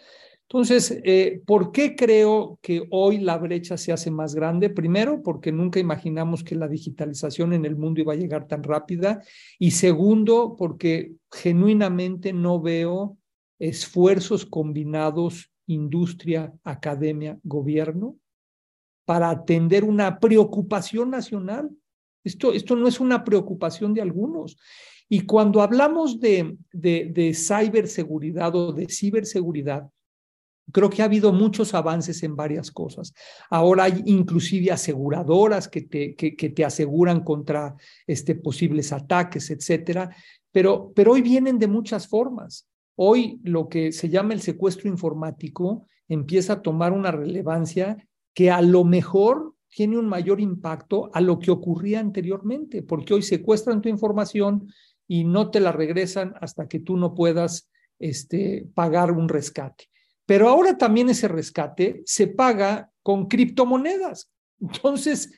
Entonces, 0.49 0.99
eh, 1.05 1.43
¿por 1.45 1.71
qué 1.71 1.95
creo 1.95 2.59
que 2.63 2.87
hoy 2.91 3.19
la 3.19 3.37
brecha 3.37 3.77
se 3.77 3.93
hace 3.93 4.11
más 4.11 4.35
grande? 4.35 4.71
Primero, 4.71 5.23
porque 5.23 5.53
nunca 5.53 5.79
imaginamos 5.79 6.43
que 6.43 6.55
la 6.55 6.69
digitalización 6.69 7.53
en 7.53 7.67
el 7.67 7.77
mundo 7.77 8.01
iba 8.01 8.15
a 8.15 8.17
llegar 8.17 8.47
tan 8.47 8.63
rápida. 8.63 9.21
Y 9.59 9.73
segundo, 9.73 10.55
porque 10.57 11.13
genuinamente 11.31 12.33
no 12.33 12.61
veo 12.61 13.19
esfuerzos 13.59 14.45
combinados, 14.47 15.51
industria, 15.67 16.53
academia, 16.65 17.39
gobierno, 17.43 18.17
para 19.05 19.31
atender 19.31 19.85
una 19.85 20.19
preocupación 20.19 21.11
nacional. 21.11 21.71
Esto, 22.23 22.53
esto 22.53 22.77
no 22.77 22.89
es 22.89 23.01
una 23.01 23.25
preocupación 23.25 23.95
de 23.95 24.03
algunos. 24.03 24.57
Y 25.09 25.21
cuando 25.27 25.61
hablamos 25.61 26.21
de, 26.21 26.57
de, 26.73 27.11
de 27.13 27.35
ciberseguridad 27.35 28.55
o 28.55 28.73
de 28.73 28.87
ciberseguridad, 28.89 29.89
Creo 30.73 30.89
que 30.89 31.03
ha 31.03 31.05
habido 31.05 31.33
muchos 31.33 31.75
avances 31.75 32.23
en 32.23 32.37
varias 32.37 32.71
cosas. 32.71 33.13
Ahora 33.51 33.85
hay 33.85 34.03
inclusive 34.07 34.73
aseguradoras 34.73 35.69
que 35.69 35.83
te, 35.83 36.15
que, 36.15 36.33
te 36.33 36.65
aseguran 36.65 37.23
contra 37.23 37.77
este, 38.07 38.35
posibles 38.35 38.93
ataques, 38.93 39.51
etcétera. 39.51 40.15
Pero, 40.51 40.93
pero 40.95 41.13
hoy 41.13 41.23
vienen 41.23 41.59
de 41.59 41.67
muchas 41.67 42.09
formas. 42.09 42.67
Hoy 42.97 43.41
lo 43.43 43.69
que 43.69 43.93
se 43.93 44.09
llama 44.09 44.35
el 44.35 44.41
secuestro 44.41 44.89
informático 44.89 45.87
empieza 46.09 46.55
a 46.55 46.63
tomar 46.63 46.93
una 46.93 47.11
relevancia 47.11 48.09
que 48.35 48.51
a 48.51 48.61
lo 48.63 48.85
mejor 48.85 49.55
tiene 49.69 49.99
un 49.99 50.07
mayor 50.07 50.41
impacto 50.41 51.11
a 51.13 51.21
lo 51.21 51.39
que 51.39 51.51
ocurría 51.51 52.01
anteriormente, 52.01 52.83
porque 52.83 53.15
hoy 53.15 53.23
secuestran 53.23 53.83
tu 53.83 53.89
información 53.89 54.69
y 55.09 55.25
no 55.25 55.51
te 55.51 55.61
la 55.61 55.73
regresan 55.73 56.35
hasta 56.41 56.69
que 56.69 56.79
tú 56.79 56.97
no 56.97 57.15
puedas 57.15 57.71
este, 57.99 58.67
pagar 58.75 59.13
un 59.13 59.29
rescate. 59.29 59.89
Pero 60.27 60.49
ahora 60.49 60.79
también 60.79 61.11
ese 61.11 61.29
rescate 61.29 62.03
se 62.07 62.29
paga 62.29 62.91
con 63.03 63.27
criptomonedas. 63.27 64.31
Entonces, 64.61 65.37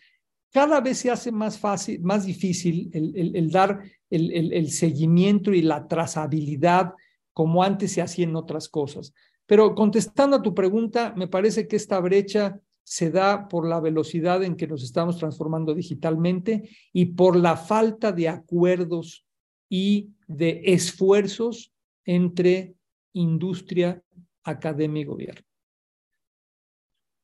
cada 0.52 0.80
vez 0.80 0.98
se 0.98 1.10
hace 1.10 1.32
más 1.32 1.58
fácil, 1.58 2.02
más 2.02 2.25
difícil 2.25 2.90
el, 2.92 3.50
dar 3.50 3.82
el, 4.10 4.70
seguimiento 4.70 5.52
y 5.52 5.62
la 5.62 5.88
trazabilidad 5.88 6.94
como 7.36 7.62
antes 7.62 7.92
se 7.92 8.00
hacía 8.00 8.24
en 8.24 8.34
otras 8.34 8.66
cosas. 8.66 9.12
Pero 9.44 9.74
contestando 9.74 10.36
a 10.36 10.42
tu 10.42 10.54
pregunta, 10.54 11.12
me 11.18 11.28
parece 11.28 11.68
que 11.68 11.76
esta 11.76 12.00
brecha 12.00 12.58
se 12.82 13.10
da 13.10 13.46
por 13.46 13.68
la 13.68 13.78
velocidad 13.78 14.42
en 14.42 14.56
que 14.56 14.66
nos 14.66 14.82
estamos 14.82 15.18
transformando 15.18 15.74
digitalmente 15.74 16.70
y 16.94 17.04
por 17.04 17.36
la 17.36 17.58
falta 17.58 18.10
de 18.10 18.30
acuerdos 18.30 19.26
y 19.68 20.14
de 20.26 20.62
esfuerzos 20.64 21.74
entre 22.06 22.74
industria 23.12 24.02
academia 24.42 25.02
y 25.02 25.04
gobierno. 25.04 25.46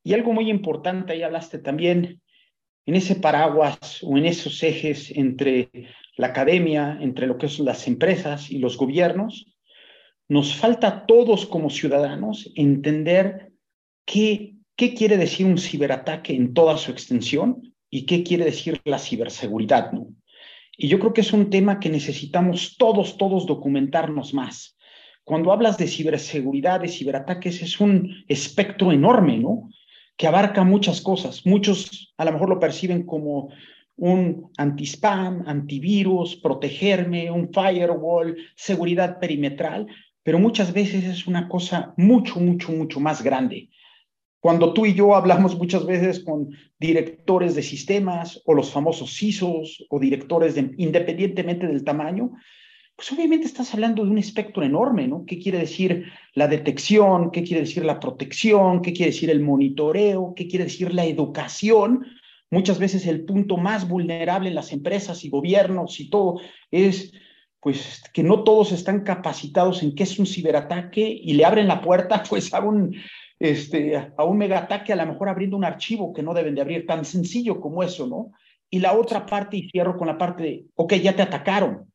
Y 0.04 0.12
algo 0.12 0.34
muy 0.34 0.50
importante, 0.50 1.14
ahí 1.14 1.22
hablaste 1.22 1.58
también, 1.58 2.20
en 2.84 2.96
ese 2.96 3.14
paraguas 3.14 4.02
o 4.02 4.18
en 4.18 4.26
esos 4.26 4.62
ejes 4.62 5.10
entre 5.12 5.70
la 6.18 6.26
academia, 6.26 6.98
entre 7.00 7.26
lo 7.26 7.38
que 7.38 7.48
son 7.48 7.64
las 7.64 7.88
empresas 7.88 8.50
y 8.50 8.58
los 8.58 8.76
gobiernos, 8.76 9.51
nos 10.32 10.56
falta 10.56 10.88
a 10.88 11.06
todos 11.06 11.44
como 11.44 11.68
ciudadanos 11.68 12.50
entender 12.54 13.52
qué, 14.06 14.54
qué 14.76 14.94
quiere 14.94 15.18
decir 15.18 15.44
un 15.44 15.58
ciberataque 15.58 16.34
en 16.34 16.54
toda 16.54 16.78
su 16.78 16.90
extensión 16.90 17.74
y 17.90 18.06
qué 18.06 18.22
quiere 18.22 18.46
decir 18.46 18.80
la 18.84 18.98
ciberseguridad, 18.98 19.92
¿no? 19.92 20.06
Y 20.74 20.88
yo 20.88 20.98
creo 20.98 21.12
que 21.12 21.20
es 21.20 21.34
un 21.34 21.50
tema 21.50 21.78
que 21.78 21.90
necesitamos 21.90 22.76
todos, 22.78 23.18
todos 23.18 23.44
documentarnos 23.44 24.32
más. 24.32 24.78
Cuando 25.22 25.52
hablas 25.52 25.76
de 25.76 25.86
ciberseguridad, 25.86 26.80
de 26.80 26.88
ciberataques, 26.88 27.60
es 27.60 27.78
un 27.78 28.24
espectro 28.26 28.90
enorme, 28.90 29.36
¿no? 29.36 29.68
Que 30.16 30.28
abarca 30.28 30.64
muchas 30.64 31.02
cosas. 31.02 31.44
Muchos 31.44 32.14
a 32.16 32.24
lo 32.24 32.32
mejor 32.32 32.48
lo 32.48 32.58
perciben 32.58 33.04
como 33.04 33.50
un 33.96 34.50
anti-spam, 34.56 35.44
antivirus, 35.46 36.36
protegerme, 36.36 37.30
un 37.30 37.52
firewall, 37.52 38.34
seguridad 38.56 39.18
perimetral, 39.20 39.86
pero 40.22 40.38
muchas 40.38 40.72
veces 40.72 41.04
es 41.04 41.26
una 41.26 41.48
cosa 41.48 41.94
mucho, 41.96 42.38
mucho, 42.38 42.72
mucho 42.72 43.00
más 43.00 43.22
grande. 43.22 43.68
Cuando 44.40 44.72
tú 44.72 44.86
y 44.86 44.94
yo 44.94 45.14
hablamos 45.14 45.56
muchas 45.56 45.86
veces 45.86 46.20
con 46.20 46.50
directores 46.78 47.54
de 47.54 47.62
sistemas 47.62 48.42
o 48.44 48.54
los 48.54 48.72
famosos 48.72 49.16
CISOs 49.16 49.86
o 49.88 50.00
directores 50.00 50.56
de, 50.56 50.72
independientemente 50.78 51.66
del 51.66 51.84
tamaño, 51.84 52.32
pues 52.96 53.12
obviamente 53.12 53.46
estás 53.46 53.72
hablando 53.72 54.04
de 54.04 54.10
un 54.10 54.18
espectro 54.18 54.64
enorme, 54.64 55.08
¿no? 55.08 55.24
¿Qué 55.26 55.38
quiere 55.38 55.58
decir 55.58 56.06
la 56.34 56.48
detección? 56.48 57.30
¿Qué 57.30 57.42
quiere 57.42 57.60
decir 57.60 57.84
la 57.84 58.00
protección? 58.00 58.82
¿Qué 58.82 58.92
quiere 58.92 59.12
decir 59.12 59.30
el 59.30 59.40
monitoreo? 59.40 60.34
¿Qué 60.36 60.46
quiere 60.46 60.64
decir 60.64 60.92
la 60.92 61.04
educación? 61.04 62.04
Muchas 62.50 62.78
veces 62.78 63.06
el 63.06 63.24
punto 63.24 63.56
más 63.56 63.88
vulnerable 63.88 64.48
en 64.48 64.54
las 64.54 64.72
empresas 64.72 65.24
y 65.24 65.30
gobiernos 65.30 66.00
y 66.00 66.10
todo 66.10 66.40
es 66.70 67.12
pues 67.62 68.02
que 68.12 68.24
no 68.24 68.42
todos 68.42 68.72
están 68.72 69.04
capacitados 69.04 69.84
en 69.84 69.94
qué 69.94 70.02
es 70.02 70.18
un 70.18 70.26
ciberataque 70.26 71.00
y 71.00 71.34
le 71.34 71.44
abren 71.44 71.68
la 71.68 71.80
puerta 71.80 72.22
pues 72.28 72.52
a 72.52 72.60
un 72.60 72.94
este 73.38 73.96
a 73.96 74.24
un 74.24 74.36
megataque 74.36 74.92
a 74.92 74.96
lo 74.96 75.06
mejor 75.06 75.28
abriendo 75.28 75.56
un 75.56 75.64
archivo 75.64 76.12
que 76.12 76.22
no 76.22 76.34
deben 76.34 76.54
de 76.54 76.60
abrir 76.60 76.86
tan 76.86 77.04
sencillo 77.04 77.60
como 77.60 77.82
eso, 77.82 78.06
¿no? 78.06 78.32
Y 78.68 78.80
la 78.80 78.94
otra 78.94 79.26
parte 79.26 79.56
y 79.56 79.68
cierro 79.70 79.96
con 79.96 80.08
la 80.08 80.18
parte 80.18 80.42
de, 80.42 80.64
ok, 80.74 80.94
ya 80.94 81.14
te 81.14 81.22
atacaron, 81.22 81.92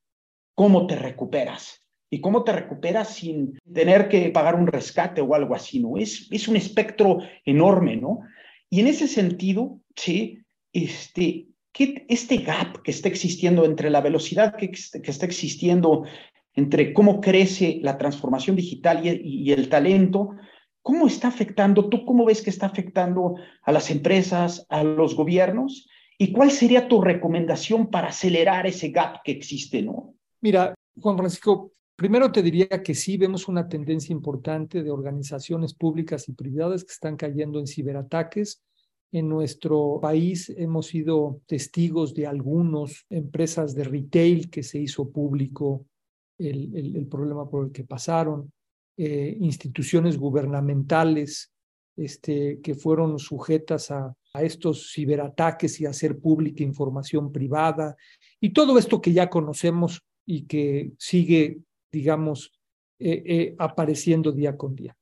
cómo 0.54 0.88
te 0.88 0.96
recuperas. 0.96 1.84
Y 2.10 2.22
cómo 2.22 2.44
te 2.44 2.54
recuperas 2.54 3.16
sin 3.16 3.60
tener 3.74 4.08
que 4.08 4.30
pagar 4.30 4.56
un 4.56 4.68
rescate 4.68 5.20
o 5.20 5.34
algo 5.36 5.56
así, 5.56 5.80
¿no? 5.80 5.98
Es, 5.98 6.28
es 6.32 6.48
un 6.48 6.56
espectro 6.56 7.18
enorme, 7.44 7.98
¿no? 7.98 8.20
Y 8.70 8.80
en 8.80 8.88
ese 8.88 9.08
sentido, 9.08 9.82
¿sí? 9.96 10.40
Este, 10.72 11.47
¿qué, 11.78 12.06
este 12.10 12.38
gap 12.38 12.82
que 12.82 12.92
está 12.92 13.08
existiendo 13.08 13.64
entre 13.64 13.92
la 13.92 14.02
velocidad 14.02 14.56
que, 14.56 14.72
que 14.72 15.12
está 15.12 15.26
existiendo 15.28 16.06
entre 16.56 16.92
cómo 16.92 17.22
crece 17.22 17.80
la 17.84 18.00
transformación 18.00 18.56
digital 18.56 19.06
y, 19.06 19.22
y 19.22 19.52
el 19.52 19.70
talento, 19.70 20.32
¿cómo 20.82 21.06
está 21.06 21.28
afectando? 21.28 21.88
¿Tú 21.88 22.04
cómo 22.04 22.26
ves 22.26 22.42
que 22.42 22.50
está 22.50 22.66
afectando 22.66 23.36
a 23.62 23.72
las 23.72 23.92
empresas, 23.92 24.66
a 24.70 24.84
los 24.84 25.16
gobiernos? 25.16 25.88
¿Y 26.18 26.32
cuál 26.32 26.50
sería 26.50 26.88
tu 26.88 27.00
recomendación 27.00 27.92
para 27.92 28.08
acelerar 28.08 28.66
ese 28.66 28.90
gap 28.90 29.22
que 29.24 29.34
existe, 29.34 29.84
no? 29.84 30.16
Mira, 30.42 30.74
Juan 31.00 31.16
Francisco, 31.16 31.74
primero 31.96 32.32
te 32.32 32.42
diría 32.42 32.82
que 32.84 32.96
sí 32.96 33.18
vemos 33.18 33.48
una 33.48 33.68
tendencia 33.70 34.12
importante 34.12 34.82
de 34.82 34.90
organizaciones 34.90 35.76
públicas 35.76 36.28
y 36.28 36.34
privadas 36.34 36.84
que 36.84 36.92
están 36.92 37.18
cayendo 37.18 37.60
en 37.60 37.68
ciberataques. 37.68 38.64
En 39.12 39.30
nuestro 39.30 40.00
país 40.02 40.50
hemos 40.58 40.88
sido 40.88 41.42
testigos 41.46 42.14
de 42.14 42.28
algunas 42.28 43.06
empresas 43.10 43.74
de 43.74 43.84
retail 43.84 44.50
que 44.50 44.64
se 44.64 44.80
hizo 44.80 45.10
público 45.10 45.86
el, 46.38 46.96
el, 46.96 47.08
problema 47.08 47.50
por 47.50 47.66
el 47.66 47.72
que 47.72 47.84
pasaron, 47.84 48.52
eh, 48.98 49.38
instituciones 49.40 50.18
gubernamentales 50.18 51.52
este, 51.96 52.60
que 52.62 52.76
fueron 52.76 53.18
sujetas 53.18 53.90
a, 53.90 54.16
a, 54.34 54.44
estos 54.44 54.92
ciberataques 54.94 55.82
y 55.82 55.86
a 55.86 55.90
hacer 55.90 56.20
pública 56.20 56.64
información 56.64 57.32
privada, 57.32 57.96
y 58.40 58.52
todo 58.52 58.78
esto 58.78 59.02
que 59.02 59.14
ya 59.14 59.30
conocemos 59.30 60.04
y 60.26 60.44
que 60.44 60.92
sigue, 61.00 61.60
digamos, 61.92 62.52
eh, 63.00 63.24
eh, 63.26 63.56
apareciendo 63.60 64.32
día 64.32 64.58
con 64.58 64.76
día. 64.76 64.98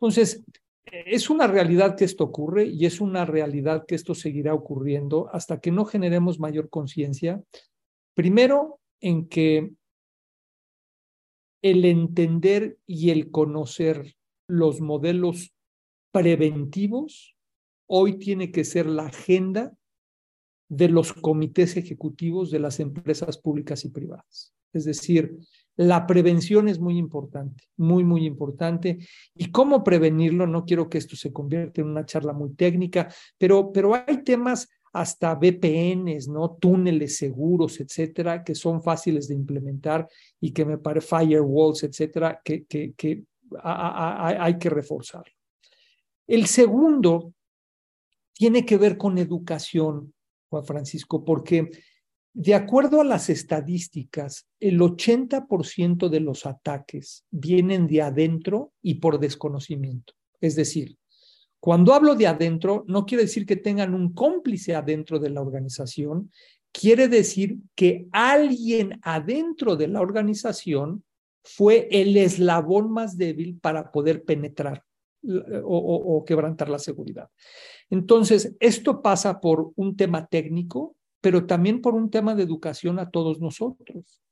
Entonces, 0.00 0.42
es 0.92 1.30
una 1.30 1.46
realidad 1.46 1.96
que 1.96 2.04
esto 2.04 2.24
ocurre 2.24 2.64
y 2.66 2.86
es 2.86 3.00
una 3.00 3.24
realidad 3.24 3.84
que 3.86 3.94
esto 3.94 4.14
seguirá 4.14 4.54
ocurriendo 4.54 5.28
hasta 5.32 5.60
que 5.60 5.70
no 5.70 5.84
generemos 5.84 6.40
mayor 6.40 6.68
conciencia. 6.68 7.42
Primero, 8.14 8.80
en 9.00 9.28
que 9.28 9.72
el 11.62 11.84
entender 11.84 12.78
y 12.86 13.10
el 13.10 13.30
conocer 13.30 14.16
los 14.48 14.80
modelos 14.80 15.54
preventivos 16.12 17.36
hoy 17.86 18.18
tiene 18.18 18.50
que 18.50 18.64
ser 18.64 18.86
la 18.86 19.06
agenda 19.06 19.74
de 20.68 20.88
los 20.88 21.12
comités 21.12 21.76
ejecutivos 21.76 22.50
de 22.50 22.60
las 22.60 22.80
empresas 22.80 23.38
públicas 23.38 23.84
y 23.84 23.90
privadas. 23.90 24.54
Es 24.72 24.84
decir, 24.84 25.36
la 25.80 26.06
prevención 26.06 26.68
es 26.68 26.78
muy 26.78 26.98
importante, 26.98 27.64
muy, 27.78 28.04
muy 28.04 28.26
importante. 28.26 28.98
¿Y 29.34 29.50
cómo 29.50 29.82
prevenirlo? 29.82 30.46
No 30.46 30.66
quiero 30.66 30.90
que 30.90 30.98
esto 30.98 31.16
se 31.16 31.32
convierta 31.32 31.80
en 31.80 31.86
una 31.86 32.04
charla 32.04 32.34
muy 32.34 32.52
técnica, 32.52 33.08
pero, 33.38 33.72
pero 33.72 33.94
hay 33.94 34.22
temas 34.22 34.68
hasta 34.92 35.34
VPNs, 35.34 36.28
¿no? 36.28 36.50
Túneles 36.60 37.16
seguros, 37.16 37.80
etcétera, 37.80 38.44
que 38.44 38.54
son 38.54 38.82
fáciles 38.82 39.26
de 39.28 39.36
implementar 39.36 40.06
y 40.38 40.52
que 40.52 40.66
me 40.66 40.76
parece 40.76 41.16
firewalls, 41.16 41.82
etcétera, 41.84 42.42
que, 42.44 42.66
que, 42.66 42.92
que 42.92 43.24
hay 43.62 44.58
que 44.58 44.68
reforzar. 44.68 45.24
El 46.26 46.44
segundo 46.44 47.32
tiene 48.34 48.66
que 48.66 48.76
ver 48.76 48.98
con 48.98 49.16
educación, 49.16 50.12
Juan 50.50 50.64
Francisco, 50.66 51.24
porque 51.24 51.70
de 52.32 52.54
acuerdo 52.54 53.00
a 53.00 53.04
las 53.04 53.28
estadísticas, 53.28 54.46
el 54.60 54.80
80% 54.80 56.08
de 56.08 56.20
los 56.20 56.46
ataques 56.46 57.24
vienen 57.30 57.86
de 57.86 58.02
adentro 58.02 58.72
y 58.82 58.94
por 58.94 59.18
desconocimiento. 59.18 60.14
Es 60.40 60.56
decir, 60.56 60.96
cuando 61.58 61.92
hablo 61.92 62.14
de 62.14 62.26
adentro, 62.26 62.84
no 62.88 63.04
quiere 63.04 63.24
decir 63.24 63.44
que 63.44 63.56
tengan 63.56 63.94
un 63.94 64.14
cómplice 64.14 64.74
adentro 64.74 65.18
de 65.18 65.30
la 65.30 65.42
organización, 65.42 66.30
quiere 66.72 67.08
decir 67.08 67.58
que 67.74 68.06
alguien 68.12 68.98
adentro 69.02 69.76
de 69.76 69.88
la 69.88 70.00
organización 70.00 71.04
fue 71.42 71.88
el 71.90 72.16
eslabón 72.16 72.90
más 72.90 73.16
débil 73.16 73.58
para 73.60 73.90
poder 73.90 74.24
penetrar 74.24 74.84
o, 75.64 76.24
quebrantar 76.26 76.70
la 76.70 76.78
seguridad. 76.78 77.28
Entonces, 77.90 78.56
esto 78.60 79.02
pasa 79.02 79.40
por 79.40 79.72
un 79.76 79.96
tema 79.96 80.26
técnico, 80.26 80.96
pero 81.20 81.46
también 81.46 81.80
por 81.80 81.94
un 81.94 82.10
tema 82.10 82.34
de 82.34 82.42
educación 82.42 82.98
a 82.98 83.10
todos 83.10 83.40
nosotros. 83.40 84.22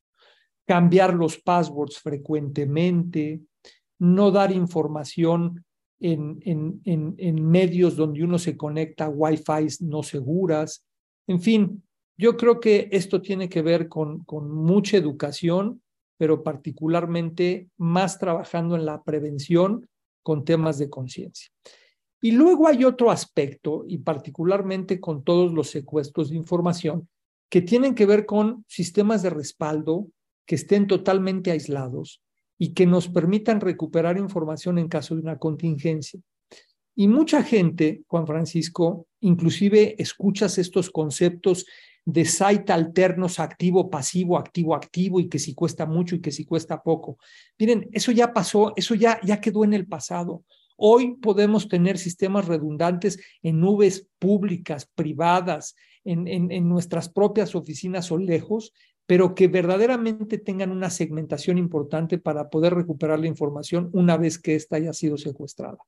Cambiar 0.67 1.15
los 1.15 1.39
passwords 1.39 1.99
frecuentemente, 1.99 3.41
no 3.99 4.31
dar 4.31 4.53
información 4.53 5.65
en, 6.01 6.41
en, 6.45 6.81
en, 7.19 7.45
medios 7.45 7.97
donde 7.97 8.23
uno 8.23 8.39
se 8.39 8.57
conecta 8.57 9.07
a 9.07 9.09
Wi-Fi 9.09 9.67
no 9.81 10.03
seguras. 10.03 10.85
En 11.27 11.41
fin, 11.41 11.83
yo 12.17 12.37
creo 12.37 12.61
que 12.61 12.89
esto 12.93 13.21
tiene 13.21 13.49
que 13.49 13.63
ver 13.63 13.89
con, 13.89 14.25
con 14.25 14.51
mucha 14.51 14.97
educación, 14.97 15.83
pero 16.17 16.43
particularmente 16.43 17.69
más 17.77 18.19
trabajando 18.19 18.77
en 18.77 18.87
la 18.87 19.03
prevención 19.03 19.89
con 20.23 20.45
temas 20.45 20.79
de 20.79 20.91
conciencia. 20.91 21.51
Y 22.21 22.33
luego 22.33 22.69
hay 22.69 22.85
otro 22.85 23.11
aspecto, 23.11 23.85
y 23.87 23.99
particularmente 23.99 25.01
con 25.01 25.23
todos 25.23 25.53
los 25.53 25.71
secuestros 25.71 26.31
de 26.31 26.37
información, 26.37 27.09
que 27.49 27.63
tienen 27.63 27.95
que 27.95 28.07
ver 28.07 28.27
con 28.27 28.65
sistemas 28.69 29.23
de 29.23 29.31
respaldo 29.31 30.09
que 30.45 30.57
estén 30.57 30.87
totalmente 30.87 31.51
aislados, 31.51 32.23
y 32.59 32.75
que 32.75 32.87
nos 32.87 33.09
permitan 33.09 33.61
recuperar 33.61 34.19
información 34.19 34.79
en 34.79 34.89
caso 34.89 35.15
de 35.15 35.23
una 35.23 35.39
contingencia. 35.39 36.21
Y 36.97 37.07
mucha 37.07 37.45
gente, 37.45 38.03
Juan 38.09 38.27
Francisco, 38.27 39.07
inclusive 39.21 39.95
escuchas 40.03 40.59
estos 40.59 40.91
conceptos 40.91 41.65
de 42.05 42.25
site 42.25 42.73
alternos 42.73 43.39
activo, 43.39 43.89
pasivo, 43.89 44.37
activo, 44.37 44.75
activo 44.75 45.21
y 45.21 45.29
que 45.29 45.39
si 45.39 45.55
cuesta 45.55 45.87
mucho 45.87 46.17
y 46.17 46.21
que 46.21 46.33
si 46.33 46.45
cuesta 46.45 46.83
poco. 46.83 47.19
Miren, 47.59 47.89
eso 47.93 48.11
ya 48.11 48.33
pasó, 48.33 48.73
eso 48.75 48.97
ya, 48.97 49.21
ya 49.23 49.41
quedó 49.41 49.63
en 49.63 49.75
el 49.75 49.87
pasado. 49.87 50.43
Hoy 50.81 51.17
podemos 51.17 51.69
tener 51.69 51.99
sistemas 51.99 52.47
redundantes 52.47 53.19
en 53.43 53.59
nubes 53.59 54.09
públicas, 54.21 54.89
privadas, 54.95 55.75
en, 56.05 56.29
en, 56.29 56.69
nuestras 56.69 57.09
propias 57.09 57.57
oficinas 57.57 58.13
o 58.13 58.17
lejos, 58.17 58.73
pero 59.05 59.35
que 59.35 59.49
verdaderamente 59.49 60.39
tengan 60.39 60.71
una 60.71 60.89
segmentación 60.89 61.59
importante 61.59 62.17
para 62.19 62.49
poder 62.49 62.75
recuperar 62.75 63.19
la 63.19 63.27
información 63.27 63.91
una 63.93 64.17
vez 64.17 64.39
que 64.39 64.55
ésta 64.55 64.77
haya 64.77 64.93
sido 64.93 65.19
secuestrada. 65.19 65.79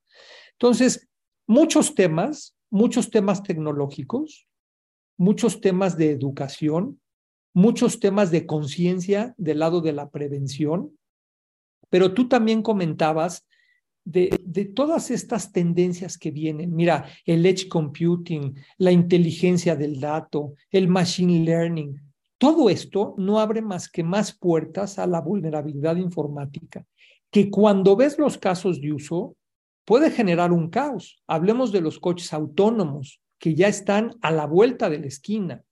Entonces, 0.52 1.08
muchos 1.46 1.94
temas, 1.94 2.56
muchos 2.68 3.10
temas 3.10 3.44
tecnológicos, 3.44 4.48
muchos 5.16 5.60
temas 5.60 5.96
de 5.96 6.10
educación, 6.10 7.00
muchos 7.54 8.00
temas 8.00 8.32
de 8.32 8.44
conciencia 8.44 9.34
del 9.38 9.60
lado 9.60 9.82
de 9.82 9.92
la 9.92 10.10
prevención, 10.10 10.98
pero 11.90 12.12
tú 12.12 12.28
también 12.28 12.62
comentabas 12.62 13.46
de, 14.10 14.64
todas 14.74 15.10
estas 15.10 15.52
tendencias 15.52 16.18
que 16.18 16.30
vienen. 16.30 16.74
Mira, 16.74 17.06
el 17.24 17.46
edge 17.46 17.68
computing, 17.68 18.56
la 18.78 18.92
inteligencia 18.92 19.76
del 19.76 20.00
dato, 20.00 20.54
el 20.70 20.88
machine 20.88 21.44
learning, 21.44 22.00
todo 22.38 22.70
esto 22.70 23.14
no 23.18 23.38
abre 23.38 23.62
más 23.62 23.88
que 23.88 24.02
más 24.02 24.32
puertas 24.36 24.98
a 24.98 25.06
la 25.06 25.20
vulnerabilidad 25.20 25.96
informática, 25.96 26.84
que 27.30 27.50
cuando 27.50 27.96
ves 27.96 28.18
los 28.18 28.38
casos 28.38 28.80
de 28.80 28.92
uso 28.92 29.36
puede 29.84 30.10
generar 30.10 30.52
un 30.52 30.70
caos. 30.70 31.22
Hablemos 31.26 31.70
de 31.70 31.80
los 31.80 31.98
coches 31.98 32.32
autónomos 32.32 33.20
que 33.38 33.54
ya 33.54 33.68
están 33.68 34.16
a 34.22 34.30
la 34.30 34.46
vuelta 34.46 34.88
de 34.88 34.98
la 35.00 35.06
esquina. 35.06 35.62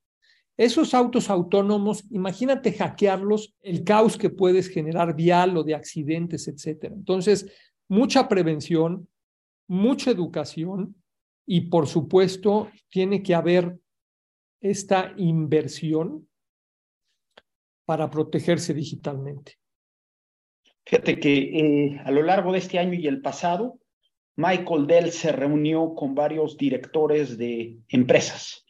Esos 0.56 0.92
autos 0.92 1.30
autónomos, 1.30 2.04
imagínate 2.10 2.72
hackearlos, 2.72 3.54
el 3.62 3.84
caos 3.84 4.18
que 4.18 4.28
puedes 4.28 4.68
generar 4.68 5.14
vial 5.14 5.56
o 5.56 5.62
de 5.62 5.74
accidentes, 5.74 6.48
etcétera. 6.48 6.94
Entonces, 6.94 7.46
mucha 7.88 8.28
prevención, 8.28 9.08
mucha 9.66 10.10
educación 10.10 10.94
y, 11.46 11.62
por 11.62 11.86
supuesto, 11.86 12.70
tiene 12.88 13.22
que 13.22 13.34
haber 13.34 13.78
esta 14.60 15.14
inversión 15.16 16.28
para 17.84 18.10
protegerse 18.10 18.74
digitalmente? 18.74 19.58
Fíjate 20.84 21.18
que 21.20 21.38
eh, 21.38 22.00
a 22.04 22.10
lo 22.10 22.22
largo 22.22 22.52
de 22.52 22.58
este 22.58 22.78
año 22.78 22.94
y 22.94 23.06
el 23.06 23.20
pasado, 23.20 23.78
Michael 24.36 24.86
Dell 24.86 25.10
se 25.10 25.32
reunió 25.32 25.94
con 25.94 26.14
varios 26.14 26.56
directores 26.56 27.36
de 27.36 27.78
empresas. 27.88 28.64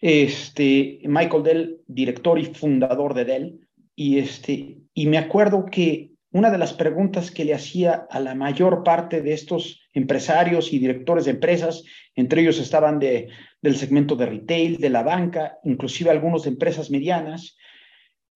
Este, 0.00 1.00
Michael 1.04 1.42
Dell, 1.42 1.80
director 1.86 2.38
y 2.38 2.44
fundador 2.44 3.14
de 3.14 3.24
Dell, 3.24 3.68
y, 3.96 4.18
este, 4.18 4.78
y 4.94 5.06
me 5.06 5.18
acuerdo 5.18 5.66
que 5.66 6.12
una 6.30 6.50
de 6.50 6.58
las 6.58 6.74
preguntas 6.74 7.30
que 7.30 7.44
le 7.44 7.54
hacía 7.54 8.06
a 8.10 8.20
la 8.20 8.34
mayor 8.34 8.84
parte 8.84 9.22
de 9.22 9.32
estos 9.32 9.80
empresarios 9.92 10.72
y 10.72 10.78
directores 10.78 11.24
de 11.24 11.32
empresas, 11.32 11.84
entre 12.14 12.42
ellos 12.42 12.58
estaban 12.58 12.98
de, 12.98 13.28
del 13.62 13.76
segmento 13.76 14.14
de 14.14 14.26
retail, 14.26 14.78
de 14.78 14.90
la 14.90 15.02
banca, 15.02 15.58
inclusive 15.64 16.10
algunos 16.10 16.44
de 16.44 16.50
empresas 16.50 16.90
medianas, 16.90 17.56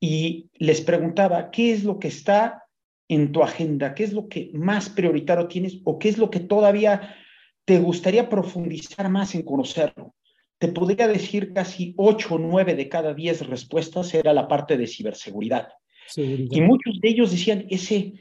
y 0.00 0.50
les 0.54 0.80
preguntaba, 0.80 1.50
¿qué 1.50 1.72
es 1.72 1.84
lo 1.84 1.98
que 1.98 2.08
está 2.08 2.64
en 3.08 3.30
tu 3.30 3.42
agenda? 3.42 3.94
¿Qué 3.94 4.04
es 4.04 4.12
lo 4.12 4.28
que 4.28 4.50
más 4.54 4.88
prioritario 4.88 5.46
tienes 5.46 5.80
o 5.84 5.98
qué 5.98 6.08
es 6.08 6.18
lo 6.18 6.30
que 6.30 6.40
todavía 6.40 7.16
te 7.64 7.78
gustaría 7.78 8.28
profundizar 8.28 9.08
más 9.08 9.34
en 9.34 9.42
conocerlo. 9.42 10.14
Te 10.58 10.68
podría 10.68 11.08
decir 11.08 11.52
casi 11.52 11.94
8 11.96 12.34
o 12.34 12.38
9 12.38 12.74
de 12.74 12.88
cada 12.88 13.14
10 13.14 13.48
respuestas 13.48 14.14
era 14.14 14.32
la 14.32 14.48
parte 14.48 14.76
de 14.76 14.86
ciberseguridad. 14.86 15.68
Y 16.16 16.60
muchos 16.60 17.00
de 17.00 17.08
ellos 17.08 17.30
decían, 17.30 17.66
ese, 17.70 18.14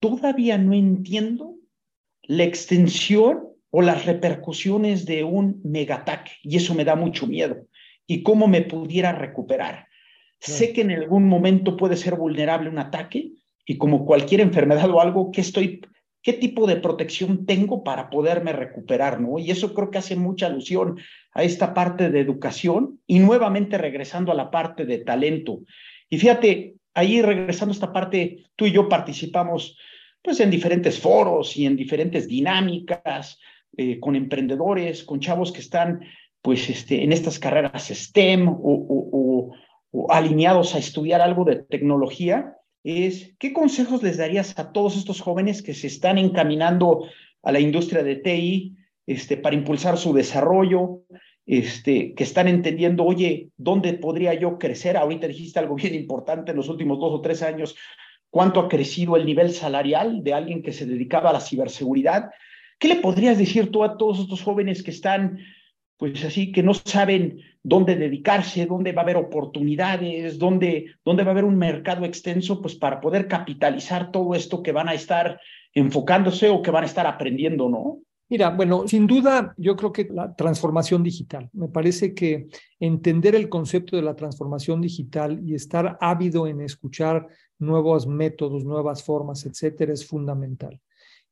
todavía 0.00 0.58
no 0.58 0.72
entiendo 0.72 1.56
la 2.22 2.44
extensión 2.44 3.48
o 3.70 3.82
las 3.82 4.06
repercusiones 4.06 5.04
de 5.04 5.24
un 5.24 5.60
megataque 5.64 6.32
y 6.42 6.56
eso 6.56 6.74
me 6.74 6.84
da 6.84 6.94
mucho 6.94 7.26
miedo 7.26 7.66
y 8.06 8.22
cómo 8.22 8.46
me 8.46 8.62
pudiera 8.62 9.12
recuperar. 9.12 9.88
Sé 10.38 10.72
que 10.72 10.82
en 10.82 10.92
algún 10.92 11.26
momento 11.26 11.76
puede 11.76 11.96
ser 11.96 12.16
vulnerable 12.16 12.68
un 12.68 12.78
ataque 12.78 13.32
y 13.66 13.78
como 13.78 14.04
cualquier 14.04 14.42
enfermedad 14.42 14.90
o 14.90 15.00
algo, 15.00 15.32
¿qué 15.32 15.40
estoy 15.40 15.80
qué 16.24 16.32
tipo 16.32 16.66
de 16.66 16.76
protección 16.76 17.44
tengo 17.44 17.84
para 17.84 18.08
poderme 18.08 18.52
recuperar, 18.54 19.20
¿no? 19.20 19.38
Y 19.38 19.50
eso 19.50 19.74
creo 19.74 19.90
que 19.90 19.98
hace 19.98 20.16
mucha 20.16 20.46
alusión 20.46 20.98
a 21.34 21.44
esta 21.44 21.74
parte 21.74 22.10
de 22.10 22.18
educación 22.18 22.98
y 23.06 23.18
nuevamente 23.18 23.76
regresando 23.76 24.32
a 24.32 24.34
la 24.34 24.50
parte 24.50 24.86
de 24.86 24.98
talento. 24.98 25.60
Y 26.08 26.18
fíjate, 26.18 26.76
ahí 26.94 27.20
regresando 27.22 27.72
a 27.72 27.74
esta 27.74 27.92
parte, 27.92 28.44
tú 28.56 28.66
y 28.66 28.72
yo 28.72 28.88
participamos 28.88 29.76
pues 30.22 30.40
en 30.40 30.50
diferentes 30.50 30.98
foros 30.98 31.56
y 31.56 31.66
en 31.66 31.76
diferentes 31.76 32.26
dinámicas 32.26 33.38
eh, 33.76 34.00
con 34.00 34.16
emprendedores, 34.16 35.04
con 35.04 35.20
chavos 35.20 35.52
que 35.52 35.60
están 35.60 36.00
pues 36.40 36.70
este, 36.70 37.02
en 37.02 37.12
estas 37.12 37.38
carreras 37.38 37.88
STEM 37.88 38.48
o, 38.48 39.52
o 39.90 40.12
alineados 40.12 40.74
a 40.74 40.78
estudiar 40.78 41.20
algo 41.20 41.44
de 41.44 41.56
tecnología 41.56 42.56
es, 42.82 43.34
¿qué 43.38 43.52
consejos 43.52 44.02
les 44.02 44.18
darías 44.18 44.58
a 44.58 44.72
todos 44.72 44.96
estos 44.96 45.20
jóvenes 45.20 45.62
que 45.62 45.72
se 45.72 45.86
están 45.86 46.18
encaminando 46.18 47.06
a 47.42 47.52
la 47.52 47.60
industria 47.60 48.02
de 48.02 48.16
TI 48.16 48.76
este, 49.06 49.36
para 49.36 49.54
impulsar 49.54 49.96
su 49.96 50.12
desarrollo, 50.12 51.02
este, 51.46 52.14
que 52.14 52.24
están 52.24 52.48
entendiendo, 52.48 53.04
oye, 53.04 53.50
¿dónde 53.56 53.92
podría 53.94 54.34
yo 54.34 54.58
crecer? 54.58 54.96
Ahorita 54.96 55.28
dijiste 55.28 55.58
algo 55.58 55.74
bien 55.74 55.94
importante 55.94 56.52
en 56.52 56.56
los 56.56 56.68
últimos 56.68 56.98
dos 56.98 57.12
o 57.12 57.20
tres 57.20 57.42
años, 57.42 57.76
cuánto 58.30 58.60
ha 58.60 58.68
crecido 58.68 59.16
el 59.16 59.26
nivel 59.26 59.52
salarial 59.52 60.24
de 60.24 60.34
alguien 60.34 60.62
que 60.62 60.72
se 60.72 60.86
dedicaba 60.86 61.30
a 61.30 61.34
la 61.34 61.40
ciberseguridad. 61.40 62.30
¿Qué 62.78 62.88
le 62.88 62.96
podrías 62.96 63.38
decir 63.38 63.70
tú 63.70 63.84
a 63.84 63.96
todos 63.96 64.20
estos 64.20 64.42
jóvenes 64.42 64.82
que 64.82 64.90
están, 64.90 65.38
pues 65.98 66.24
así, 66.24 66.50
que 66.50 66.62
no 66.62 66.74
saben 66.74 67.40
dónde 67.62 67.94
dedicarse, 67.94 68.66
dónde 68.66 68.92
va 68.92 69.02
a 69.02 69.04
haber 69.04 69.16
oportunidades, 69.16 70.38
dónde, 70.38 70.86
dónde 71.04 71.22
va 71.22 71.30
a 71.30 71.32
haber 71.32 71.44
un 71.44 71.56
mercado 71.56 72.04
extenso, 72.04 72.60
pues 72.60 72.74
para 72.74 73.00
poder 73.00 73.28
capitalizar 73.28 74.10
todo 74.10 74.34
esto 74.34 74.62
que 74.62 74.72
van 74.72 74.88
a 74.88 74.94
estar 74.94 75.40
enfocándose 75.72 76.48
o 76.48 76.62
que 76.62 76.70
van 76.70 76.84
a 76.84 76.86
estar 76.86 77.06
aprendiendo, 77.06 77.68
¿no? 77.68 77.98
Mira, 78.28 78.50
bueno, 78.50 78.88
sin 78.88 79.06
duda 79.06 79.54
yo 79.58 79.76
creo 79.76 79.92
que 79.92 80.08
la 80.10 80.34
transformación 80.34 81.02
digital, 81.02 81.50
me 81.52 81.68
parece 81.68 82.14
que 82.14 82.48
entender 82.80 83.34
el 83.34 83.48
concepto 83.48 83.96
de 83.96 84.02
la 84.02 84.16
transformación 84.16 84.80
digital 84.80 85.40
y 85.46 85.54
estar 85.54 85.98
ávido 86.00 86.46
en 86.46 86.62
escuchar 86.62 87.28
nuevos 87.58 88.06
métodos, 88.06 88.64
nuevas 88.64 89.02
formas, 89.02 89.44
etcétera, 89.44 89.92
es 89.92 90.06
fundamental. 90.06 90.80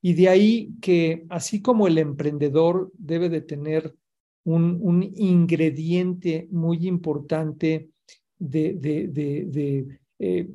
Y 0.02 0.14
de 0.14 0.28
ahí 0.28 0.74
que 0.80 1.24
así 1.30 1.62
como 1.62 1.86
el 1.86 1.96
emprendedor 1.96 2.90
debe 2.98 3.28
de 3.28 3.40
tener 3.40 3.94
un, 4.44 5.12
ingrediente 5.16 6.48
muy 6.50 6.88
importante 6.88 7.90
de, 8.38 9.98
eh, 10.18 10.48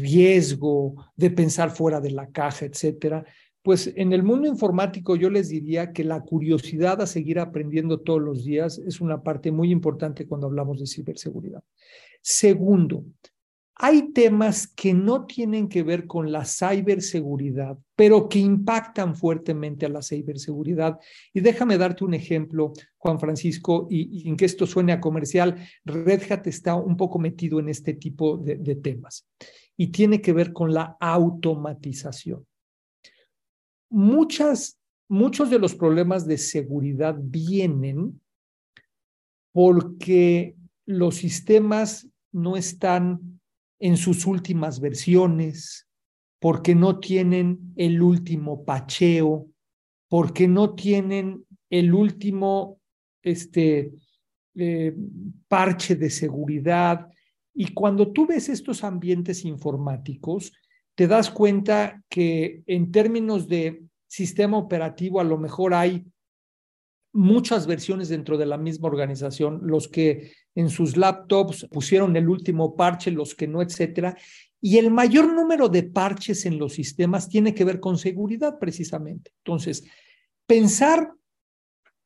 riesgo, 0.00 0.96
de 1.14 1.30
pensar 1.30 1.70
fuera 1.70 2.00
de 2.00 2.10
la 2.10 2.28
caja, 2.30 2.64
etcétera. 2.64 3.24
Pues 3.66 3.92
en 3.96 4.12
el 4.12 4.22
mundo 4.22 4.46
informático 4.46 5.16
yo 5.16 5.28
les 5.28 5.48
diría 5.48 5.92
que 5.92 6.04
la 6.04 6.20
curiosidad 6.20 7.02
a 7.02 7.06
seguir 7.08 7.40
aprendiendo 7.40 7.98
todos 7.98 8.22
los 8.22 8.44
días 8.44 8.78
es 8.78 9.00
una 9.00 9.24
parte 9.24 9.50
muy 9.50 9.72
importante 9.72 10.24
cuando 10.28 10.46
hablamos 10.46 10.78
de 10.78 10.86
ciberseguridad. 10.86 11.64
Segundo, 12.22 13.04
hay 13.74 14.12
temas 14.12 14.68
que 14.68 14.94
no 14.94 15.26
tienen 15.26 15.68
que 15.68 15.82
ver 15.82 16.06
con 16.06 16.30
la 16.30 16.44
ciberseguridad, 16.44 17.76
pero 17.96 18.28
que 18.28 18.38
impactan 18.38 19.16
fuertemente 19.16 19.84
a 19.84 19.88
la 19.88 20.00
ciberseguridad. 20.00 21.00
Y 21.34 21.40
déjame 21.40 21.76
darte 21.76 22.04
un 22.04 22.14
ejemplo, 22.14 22.72
Juan 22.98 23.18
Francisco, 23.18 23.88
y, 23.90 24.28
en 24.28 24.36
que 24.36 24.44
esto 24.44 24.64
suene 24.68 24.92
a 24.92 25.00
comercial, 25.00 25.56
Red 25.84 26.30
Hat 26.30 26.46
está 26.46 26.76
un 26.76 26.96
poco 26.96 27.18
metido 27.18 27.58
en 27.58 27.68
este 27.68 27.94
tipo 27.94 28.36
de, 28.36 28.58
de 28.58 28.76
temas 28.76 29.26
y 29.76 29.88
tiene 29.88 30.20
que 30.20 30.32
ver 30.32 30.52
con 30.52 30.72
la 30.72 30.96
automatización. 31.00 32.46
Muchas, 33.90 34.78
muchos 35.08 35.50
de 35.50 35.58
los 35.58 35.74
problemas 35.74 36.26
de 36.26 36.38
seguridad 36.38 37.16
vienen 37.18 38.20
porque 39.52 40.54
los 40.84 41.16
sistemas 41.16 42.08
no 42.32 42.56
están 42.56 43.40
en 43.78 43.96
sus 43.96 44.26
últimas 44.26 44.80
versiones, 44.80 45.86
porque 46.38 46.74
no 46.74 47.00
tienen 47.00 47.72
el 47.76 48.02
último 48.02 48.64
pacheo, 48.64 49.48
porque 50.08 50.46
no 50.48 50.74
tienen 50.74 51.44
el 51.70 51.94
último 51.94 52.78
este, 53.22 53.92
eh, 54.54 54.94
parche 55.48 55.96
de 55.96 56.10
seguridad. 56.10 57.08
Y 57.54 57.72
cuando 57.72 58.12
tú 58.12 58.26
ves 58.26 58.48
estos 58.48 58.84
ambientes 58.84 59.44
informáticos, 59.44 60.52
te 60.96 61.06
das 61.06 61.30
cuenta 61.30 62.02
que 62.08 62.62
en 62.66 62.90
términos 62.90 63.46
de 63.46 63.84
sistema 64.08 64.56
operativo 64.56 65.20
a 65.20 65.24
lo 65.24 65.38
mejor 65.38 65.74
hay 65.74 66.04
muchas 67.12 67.66
versiones 67.66 68.08
dentro 68.08 68.36
de 68.36 68.46
la 68.46 68.58
misma 68.58 68.88
organización, 68.88 69.60
los 69.62 69.88
que 69.88 70.32
en 70.54 70.70
sus 70.70 70.96
laptops 70.96 71.66
pusieron 71.70 72.16
el 72.16 72.28
último 72.28 72.74
parche, 72.74 73.10
los 73.10 73.34
que 73.34 73.46
no, 73.46 73.62
etcétera. 73.62 74.16
Y 74.60 74.78
el 74.78 74.90
mayor 74.90 75.32
número 75.32 75.68
de 75.68 75.82
parches 75.82 76.46
en 76.46 76.58
los 76.58 76.74
sistemas 76.74 77.28
tiene 77.28 77.54
que 77.54 77.64
ver 77.64 77.78
con 77.78 77.98
seguridad 77.98 78.58
precisamente. 78.58 79.32
Entonces, 79.44 79.84
pensar 80.46 81.12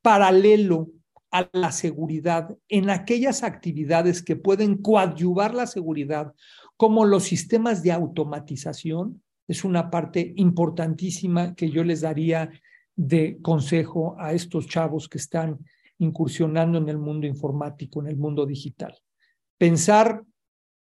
paralelo 0.03 0.91
a 1.31 1.49
la 1.53 1.71
seguridad 1.71 2.57
en 2.69 2.91
aquellas 2.91 3.45
actividades 3.45 4.23
que 4.23 4.35
pueden 4.35 4.79
coadyuvar 4.79 5.55
la 5.55 5.67
seguridad, 5.67 6.35
como 6.81 7.05
los 7.05 7.25
sistemas 7.25 7.83
de 7.83 7.93
automatización, 7.93 9.23
es 9.47 9.65
una 9.65 9.91
parte 9.91 10.33
importantísima 10.37 11.55
que 11.55 11.69
yo 11.69 11.85
les 11.85 12.01
daría 12.01 12.51
de 12.97 13.39
consejo 13.43 14.17
a 14.19 14.33
estos 14.33 14.67
chavos 14.67 15.07
que 15.07 15.19
están 15.19 15.59
incursionando 15.99 16.79
en 16.79 16.89
el 16.89 16.97
mundo 16.97 17.27
informático, 17.27 18.01
en 18.01 18.07
el 18.07 18.17
mundo 18.17 18.47
digital. 18.47 18.97
Pensar, 19.59 20.25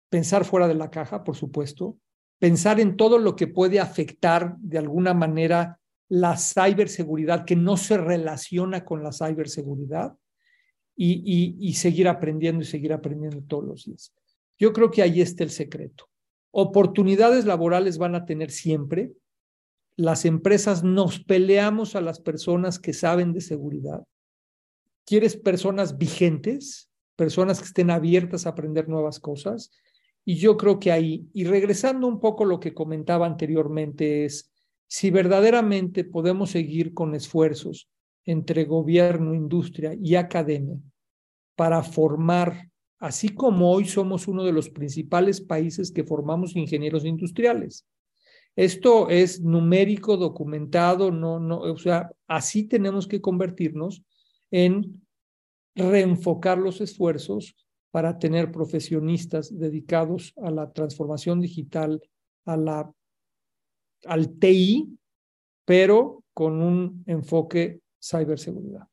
pensar 0.09 0.44
fuera 0.44 0.66
de 0.66 0.74
la 0.74 0.90
caja, 0.90 1.22
por 1.22 1.37
supuesto, 1.37 1.96
pensar 2.40 2.80
en 2.80 2.96
todo 2.96 3.20
lo 3.20 3.37
que 3.37 3.46
puede 3.46 3.78
afectar 3.78 4.57
de 4.59 4.78
alguna 4.78 5.14
manera 5.14 5.78
la 6.09 6.37
ciberseguridad 6.37 7.44
que 7.44 7.54
no 7.54 7.76
se 7.76 7.98
relaciona 7.98 8.85
con 8.85 9.04
la 9.04 9.12
ciberseguridad 9.12 10.16
y, 10.96 11.22
y, 11.24 11.57
y 11.68 11.74
seguir 11.74 12.09
aprendiendo 12.09 12.62
y 12.62 12.66
seguir 12.66 12.92
aprendiendo 12.92 13.42
todos 13.46 13.64
los 13.64 13.85
días. 13.85 14.12
Yo 14.58 14.72
creo 14.72 14.90
que 14.90 15.02
ahí 15.02 15.20
está 15.20 15.44
el 15.44 15.50
secreto. 15.50 16.08
Oportunidades 16.50 17.44
laborales 17.44 17.98
van 17.98 18.14
a 18.14 18.24
tener 18.24 18.50
siempre, 18.50 19.12
las 19.96 20.24
empresas 20.24 20.82
nos 20.82 21.20
peleamos 21.20 21.94
a 21.94 22.00
las 22.00 22.20
personas 22.20 22.78
que 22.78 22.92
saben 22.92 23.32
de 23.32 23.40
seguridad. 23.40 24.04
Quieres 25.04 25.36
personas 25.36 25.98
vigentes, 25.98 26.90
personas 27.16 27.60
que 27.60 27.66
estén 27.66 27.90
abiertas 27.90 28.46
a 28.46 28.50
aprender 28.50 28.88
nuevas 28.88 29.20
cosas. 29.20 29.70
Y 30.24 30.36
yo 30.36 30.56
creo 30.56 30.78
que 30.80 30.90
ahí, 30.90 31.28
y 31.32 31.44
regresando 31.44 32.06
un 32.06 32.18
poco 32.18 32.44
a 32.44 32.46
lo 32.46 32.58
que 32.58 32.74
comentaba 32.74 33.26
anteriormente, 33.26 34.24
es 34.24 34.50
si 34.86 35.10
verdaderamente 35.10 36.04
podemos 36.04 36.50
seguir 36.50 36.94
con 36.94 37.14
esfuerzos 37.14 37.88
entre 38.24 38.64
gobierno, 38.64 39.34
industria 39.34 39.94
y 40.00 40.14
academia 40.14 40.78
para 41.56 41.82
formar, 41.82 42.70
así 43.04 43.28
como 43.28 43.70
hoy 43.70 43.84
somos 43.84 44.28
uno 44.28 44.44
de 44.44 44.52
los 44.52 44.70
principales 44.70 45.42
países 45.42 45.92
que 45.92 46.04
formamos 46.04 46.56
ingenieros 46.56 47.04
industriales, 47.04 47.86
esto 48.56 49.10
es 49.10 49.42
numérico, 49.42 50.16
documentado, 50.16 51.10
no, 51.10 51.38
no, 51.38 51.58
o 51.58 51.76
sea, 51.76 52.10
así 52.26 52.64
tenemos 52.64 53.06
que 53.06 53.20
convertirnos 53.20 54.02
en 54.50 55.02
reenfocar 55.74 56.56
los 56.56 56.80
esfuerzos 56.80 57.54
para 57.90 58.18
tener 58.18 58.50
profesionistas 58.50 59.54
dedicados 59.54 60.32
a 60.42 60.50
la 60.50 60.72
transformación 60.72 61.42
digital, 61.42 62.00
a 62.46 62.56
la, 62.56 62.90
al 64.06 64.38
TI, 64.38 64.96
pero 65.66 66.24
con 66.32 66.62
un 66.62 67.04
enfoque 67.06 67.80
ciberseguridad. 68.00 68.88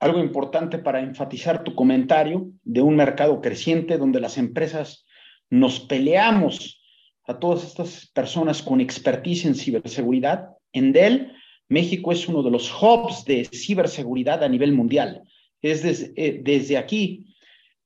Algo 0.00 0.20
importante 0.20 0.78
para 0.78 1.00
enfatizar 1.00 1.64
tu 1.64 1.74
comentario 1.74 2.50
de 2.62 2.82
un 2.82 2.96
mercado 2.96 3.40
creciente 3.40 3.98
donde 3.98 4.20
las 4.20 4.38
empresas 4.38 5.06
nos 5.50 5.80
peleamos 5.80 6.80
a 7.24 7.38
todas 7.38 7.64
estas 7.64 8.10
personas 8.14 8.62
con 8.62 8.80
expertise 8.80 9.46
en 9.46 9.54
ciberseguridad. 9.54 10.50
En 10.72 10.92
Dell 10.92 11.32
México 11.68 12.12
es 12.12 12.28
uno 12.28 12.42
de 12.42 12.50
los 12.50 12.72
hubs 12.72 13.24
de 13.24 13.44
ciberseguridad 13.44 14.42
a 14.42 14.48
nivel 14.48 14.72
mundial. 14.72 15.22
Es 15.60 15.82
desde, 15.82 16.12
eh, 16.16 16.40
desde 16.42 16.78
aquí 16.78 17.34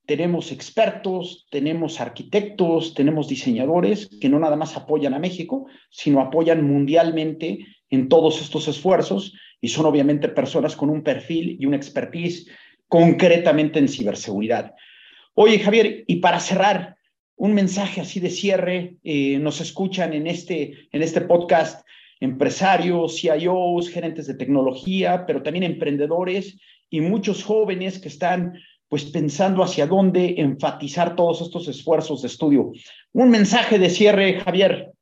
tenemos 0.05 0.51
expertos, 0.51 1.47
tenemos 1.49 1.99
arquitectos, 1.99 2.93
tenemos 2.93 3.27
diseñadores 3.27 4.09
que 4.21 4.29
no 4.29 4.39
nada 4.39 4.55
más 4.55 4.75
apoyan 4.77 5.13
a 5.13 5.19
México, 5.19 5.67
sino 5.89 6.21
apoyan 6.21 6.65
mundialmente 6.65 7.65
en 7.93 8.09
todos 8.09 8.41
estos 8.41 8.67
esfuerzos 8.67 9.33
y 9.61 9.67
son 9.67 9.85
obviamente 9.85 10.27
personas 10.27 10.75
con 10.75 10.89
un 10.89 11.03
perfil 11.03 11.57
y 11.59 11.65
una 11.67 11.77
expertise 11.77 12.47
concretamente 12.87 13.77
en 13.77 13.87
ciberseguridad. 13.87 14.73
Oye, 15.35 15.59
Javier, 15.59 16.03
y 16.07 16.15
para 16.15 16.39
cerrar, 16.39 16.95
un 17.35 17.53
mensaje 17.53 18.01
así 18.01 18.19
de 18.19 18.29
cierre, 18.29 18.97
eh, 19.03 19.37
nos 19.39 19.61
escuchan 19.61 20.13
en 20.13 20.25
este, 20.25 20.87
en 20.91 21.03
este 21.03 21.21
podcast 21.21 21.85
empresarios, 22.19 23.19
CIOs, 23.19 23.89
gerentes 23.89 24.25
de 24.25 24.35
tecnología, 24.35 25.25
pero 25.27 25.43
también 25.43 25.63
emprendedores 25.63 26.57
y 26.89 27.01
muchos 27.01 27.43
jóvenes 27.43 27.99
que 27.99 28.07
están 28.07 28.53
pues 28.87 29.05
pensando 29.05 29.63
hacia 29.63 29.87
dónde 29.87 30.35
enfatizar 30.37 31.15
todos 31.15 31.41
estos 31.41 31.67
esfuerzos 31.67 32.21
de 32.21 32.27
estudio. 32.27 32.71
Un 33.11 33.29
mensaje 33.29 33.77
de 33.77 33.89
cierre, 33.89 34.39
Javier. 34.39 34.93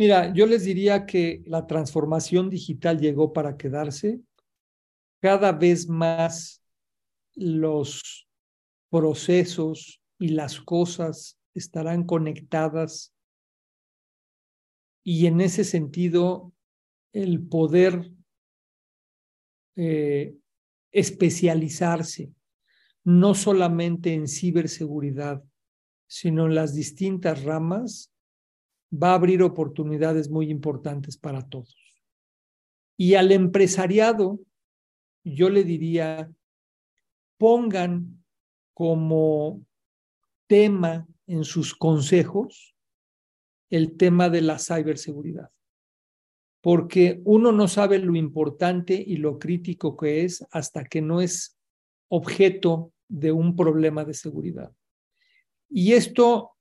Mira, 0.00 0.32
yo 0.32 0.46
les 0.46 0.64
diría 0.64 1.04
que 1.04 1.42
la 1.44 1.66
transformación 1.66 2.48
digital 2.48 2.98
llegó 2.98 3.34
para 3.34 3.58
quedarse. 3.58 4.18
Cada 5.20 5.52
vez 5.52 5.90
más 5.90 6.64
los 7.34 8.26
procesos 8.88 10.00
y 10.18 10.28
las 10.28 10.58
cosas 10.58 11.38
estarán 11.52 12.04
conectadas 12.04 13.14
y 15.04 15.26
en 15.26 15.42
ese 15.42 15.64
sentido 15.64 16.54
el 17.12 17.46
poder 17.46 18.10
eh, 19.76 20.34
especializarse 20.92 22.32
no 23.04 23.34
solamente 23.34 24.14
en 24.14 24.28
ciberseguridad, 24.28 25.44
sino 26.06 26.46
en 26.46 26.54
las 26.54 26.74
distintas 26.74 27.44
ramas, 27.44 28.10
va 28.90 29.10
a 29.10 29.14
abrir 29.14 29.42
oportunidades 29.42 30.30
muy 30.30 30.50
importantes 30.50 31.16
para 31.16 31.48
todos. 31.48 31.76
Y 32.96 33.14
al 33.14 33.32
empresariado, 33.32 34.40
yo 35.24 35.48
le 35.48 35.64
diría, 35.64 36.30
pongan 37.38 38.22
como 38.74 39.64
tema 40.46 41.06
en 41.26 41.44
sus 41.44 41.74
consejos 41.74 42.74
el 43.70 43.96
tema 43.96 44.28
de 44.28 44.42
la 44.42 44.58
ciberseguridad. 44.58 45.50
Porque 46.60 47.22
uno 47.24 47.52
no 47.52 47.68
sabe 47.68 47.98
lo 47.98 48.16
importante 48.16 48.94
y 48.94 49.16
lo 49.16 49.38
crítico 49.38 49.96
que 49.96 50.24
es 50.24 50.46
hasta 50.50 50.84
que 50.84 51.00
no 51.00 51.20
es 51.20 51.58
objeto 52.08 52.92
de 53.08 53.32
un 53.32 53.56
problema 53.56 54.04
de 54.04 54.14
seguridad. 54.14 54.72
Y 55.70 55.92
esto 55.92 56.56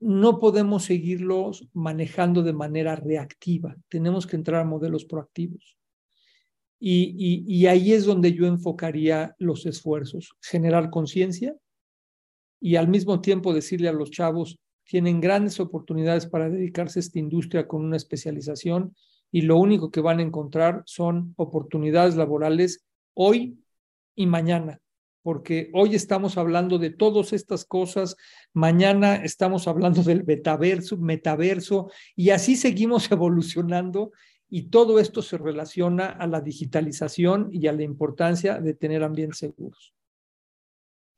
no 0.00 0.40
podemos 0.40 0.84
seguirlo 0.84 1.52
manejando 1.74 2.42
de 2.42 2.52
manera 2.52 2.96
reactiva, 2.96 3.76
tenemos 3.88 4.26
que 4.26 4.36
entrar 4.36 4.62
a 4.62 4.64
modelos 4.64 5.04
proactivos. 5.04 5.76
Y, 6.82 7.44
y 7.46 7.66
ahí 7.66 7.92
es 7.92 8.06
donde 8.06 8.32
yo 8.32 8.46
enfocaría 8.46 9.34
los 9.38 9.66
esfuerzos, 9.66 10.34
generar 10.40 10.88
conciencia 10.88 11.54
y 12.58 12.76
al 12.76 12.88
mismo 12.88 13.20
tiempo 13.20 13.52
decirle 13.52 13.88
a 13.88 13.92
los 13.92 14.10
chavos, 14.10 14.58
tienen 14.84 15.20
grandes 15.20 15.60
oportunidades 15.60 16.26
para 16.26 16.48
dedicarse 16.48 16.98
a 16.98 17.00
esta 17.00 17.18
industria 17.18 17.68
con 17.68 17.84
una 17.84 17.96
especialización 17.96 18.96
y 19.30 19.42
lo 19.42 19.56
único 19.56 19.90
que 19.90 20.00
van 20.00 20.18
a 20.18 20.22
encontrar 20.22 20.82
son 20.86 21.34
oportunidades 21.36 22.16
laborales 22.16 22.84
hoy 23.14 23.58
y 24.16 24.26
mañana, 24.26 24.80
porque 25.22 25.70
hoy 25.74 25.94
estamos 25.94 26.38
hablando 26.38 26.78
de 26.78 26.90
todas 26.90 27.32
estas 27.32 27.64
cosas, 27.64 28.16
mañana 28.52 29.16
estamos 29.16 29.68
hablando 29.68 30.02
del 30.02 30.24
metaverso, 30.24 30.96
metaverso, 30.96 31.90
y 32.16 32.30
así 32.30 32.56
seguimos 32.56 33.10
evolucionando 33.12 34.12
y 34.48 34.70
todo 34.70 34.98
esto 34.98 35.22
se 35.22 35.38
relaciona 35.38 36.06
a 36.06 36.26
la 36.26 36.40
digitalización 36.40 37.50
y 37.52 37.66
a 37.68 37.72
la 37.72 37.82
importancia 37.82 38.60
de 38.60 38.74
tener 38.74 39.02
ambientes 39.02 39.38
seguros. 39.38 39.94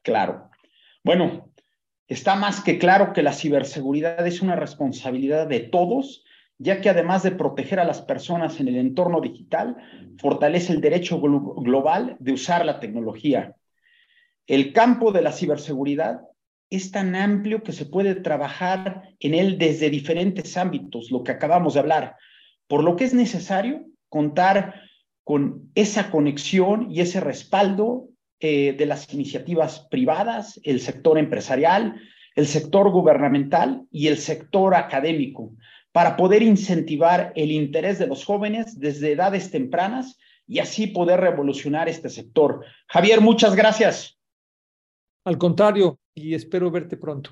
Claro. 0.03 0.51
Bueno, 1.03 1.53
está 2.07 2.35
más 2.35 2.63
que 2.63 2.79
claro 2.79 3.13
que 3.13 3.23
la 3.23 3.33
ciberseguridad 3.33 4.27
es 4.27 4.43
una 4.43 4.57
responsabilidad 4.57 5.47
de 5.47 5.61
todos 5.61 6.25
ya 6.63 6.81
que 6.81 6.89
además 6.89 7.25
de 7.25 7.33
proteger 7.33 7.81
a 7.81 7.85
las 7.85 8.03
personas 8.03 8.61
en 8.61 8.69
el 8.69 8.77
entorno 8.77 9.21
digital, 9.21 9.77
fortalece 10.19 10.73
el 10.73 10.81
derecho 10.81 11.21
global 11.21 12.17
de 12.21 12.33
usar 12.33 12.65
la 12.65 12.79
tecnología. 12.79 13.57
El 14.47 14.73
campo 14.73 15.13
de 15.13 15.23
la 15.23 15.33
ciberseguridad 15.33 16.23
es 16.71 16.91
tan 16.91 17.15
amplio 17.15 17.63
que 17.63 17.73
se 17.73 17.87
puede 17.87 18.15
trabajar 18.15 19.11
en 19.21 19.35
él 19.35 19.59
desde 19.59 19.91
diferentes 19.91 20.57
ámbitos, 20.57 21.11
lo 21.11 21.23
que 21.23 21.33
acabamos 21.33 21.75
de 21.75 21.81
hablar, 21.81 22.17
por 22.67 22.83
lo 22.83 22.97
que 22.97 23.05
es 23.05 23.15
necesario 23.15 23.85
contar 24.09 24.83
con 25.25 25.71
esa 25.75 26.11
conexión 26.11 26.91
y 26.91 27.01
ese 27.01 27.21
respaldo 27.21 28.09
eh, 28.41 28.75
de 28.77 28.87
las 28.87 29.13
iniciativas 29.13 29.87
privadas, 29.91 30.59
el 30.65 30.81
sector 30.81 31.19
empresarial, 31.19 32.01
el 32.35 32.47
sector 32.47 32.91
gubernamental 32.91 33.83
y 33.91 34.09
el 34.09 34.17
sector 34.17 34.75
académico, 34.75 35.53
para 35.93 36.17
poder 36.17 36.43
incentivar 36.43 37.33
el 37.37 37.53
interés 37.53 37.99
de 37.99 38.07
los 38.07 38.25
jóvenes 38.25 38.81
desde 38.81 39.13
edades 39.13 39.51
tempranas 39.51 40.19
y 40.47 40.59
así 40.59 40.87
poder 40.87 41.21
revolucionar 41.21 41.89
este 41.89 42.09
sector. 42.09 42.65
Javier, 42.89 43.21
muchas 43.21 43.55
gracias. 43.55 44.19
Al 45.25 45.39
contrario, 45.39 46.01
y 46.15 46.35
espero 46.35 46.71
verte 46.71 46.97
pronto. 46.97 47.31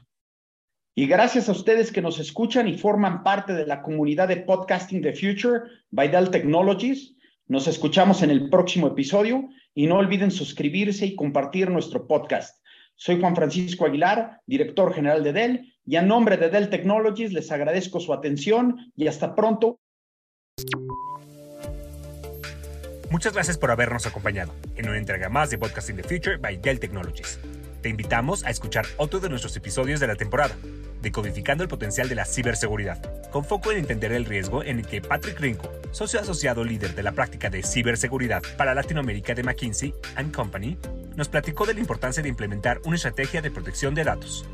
Y 0.95 1.07
gracias 1.07 1.49
a 1.49 1.53
ustedes 1.53 1.91
que 1.91 2.03
nos 2.03 2.21
escuchan 2.21 2.69
y 2.69 2.79
forman 2.79 3.23
parte 3.23 3.53
de 3.53 3.67
la 3.67 3.83
comunidad 3.83 4.29
de 4.29 4.39
Podcasting 4.39 5.03
the 5.03 5.13
Future 5.13 5.63
by 5.91 6.09
Dell 6.09 6.31
Technologies. 6.31 7.17
Nos 7.47 7.67
escuchamos 7.67 8.23
en 8.23 8.31
el 8.31 8.49
próximo 8.49 8.87
episodio 8.87 9.49
y 9.75 9.87
no 9.87 9.97
olviden 9.97 10.31
suscribirse 10.31 11.07
y 11.07 11.17
compartir 11.17 11.71
nuestro 11.71 12.07
podcast. 12.07 12.65
Soy 12.95 13.19
Juan 13.19 13.35
Francisco 13.35 13.87
Aguilar, 13.87 14.41
director 14.47 14.93
general 14.93 15.25
de 15.25 15.33
Dell, 15.33 15.75
y 15.85 15.97
a 15.97 16.03
nombre 16.03 16.37
de 16.37 16.49
Dell 16.49 16.71
Technologies 16.71 17.33
les 17.33 17.51
agradezco 17.51 17.99
su 17.99 18.13
atención 18.13 18.93
y 18.95 19.09
hasta 19.09 19.35
pronto. 19.35 19.81
Muchas 23.11 23.33
gracias 23.33 23.59
por 23.59 23.73
habernos 23.73 24.07
acompañado 24.07 24.53
en 24.77 24.89
una 24.89 24.99
entrega 24.99 25.29
más 25.29 25.51
de 25.51 25.59
Podcast 25.59 25.91
in 25.91 25.97
the 25.97 26.05
Future 26.05 26.37
by 26.37 26.57
Dell 26.59 26.79
Technologies. 26.79 27.41
Te 27.83 27.89
invitamos 27.89 28.45
a 28.45 28.51
escuchar 28.51 28.87
otro 28.99 29.21
de 29.21 29.29
nuestros 29.29 29.57
episodios 29.57 30.01
de 30.01 30.07
la 30.07 30.17
temporada, 30.17 30.55
Decodificando 31.01 31.63
el 31.63 31.69
potencial 31.71 32.11
de 32.11 32.15
la 32.15 32.27
ciberseguridad, 32.27 33.01
con 33.31 33.43
foco 33.43 33.73
en 33.73 33.79
entender 33.79 34.13
el 34.13 34.27
riesgo 34.27 34.63
en 34.63 34.81
el 34.81 34.87
que 34.87 35.01
Patrick 35.01 35.41
Rinco, 35.41 35.73
socio 35.93 36.21
asociado 36.21 36.63
líder 36.63 36.95
de 36.95 37.03
la 37.03 37.13
práctica 37.13 37.49
de 37.49 37.63
ciberseguridad 37.63 38.43
para 38.59 38.75
Latinoamérica 38.75 39.35
de 39.35 39.43
McKinsey 39.43 39.95
& 40.15 40.35
Company, 40.35 40.77
nos 41.17 41.29
platicó 41.29 41.65
de 41.65 41.73
la 41.73 41.81
importancia 41.81 42.23
de 42.23 42.29
implementar 42.29 42.83
una 42.85 42.97
estrategia 42.97 43.41
de 43.41 43.51
protección 43.51 43.95
de 43.95 44.05
datos. 44.05 44.45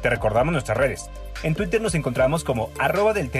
Te 0.00 0.08
recordamos 0.08 0.52
nuestras 0.52 0.78
redes. 0.78 1.10
En 1.42 1.54
Twitter 1.54 1.82
nos 1.82 1.94
encontramos 1.94 2.42
como 2.42 2.72
arroba 2.78 3.12
del 3.12 3.30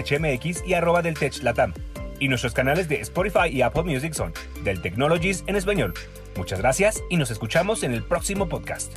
y 0.67 0.75
arroba 0.75 1.01
del 1.01 1.15
TechLatam. 1.15 1.73
Y 2.19 2.29
nuestros 2.29 2.53
canales 2.53 2.87
de 2.87 3.01
Spotify 3.01 3.49
y 3.51 3.63
Apple 3.63 3.85
Music 3.85 4.13
son 4.13 4.35
del 4.63 4.83
Technologies 4.83 5.43
en 5.47 5.57
español. 5.57 5.95
Muchas 6.37 6.61
gracias 6.61 7.03
y 7.11 7.17
nos 7.17 7.31
escuchamos 7.31 7.83
en 7.83 7.93
el 7.93 8.03
próximo 8.03 8.49
podcast. 8.49 8.93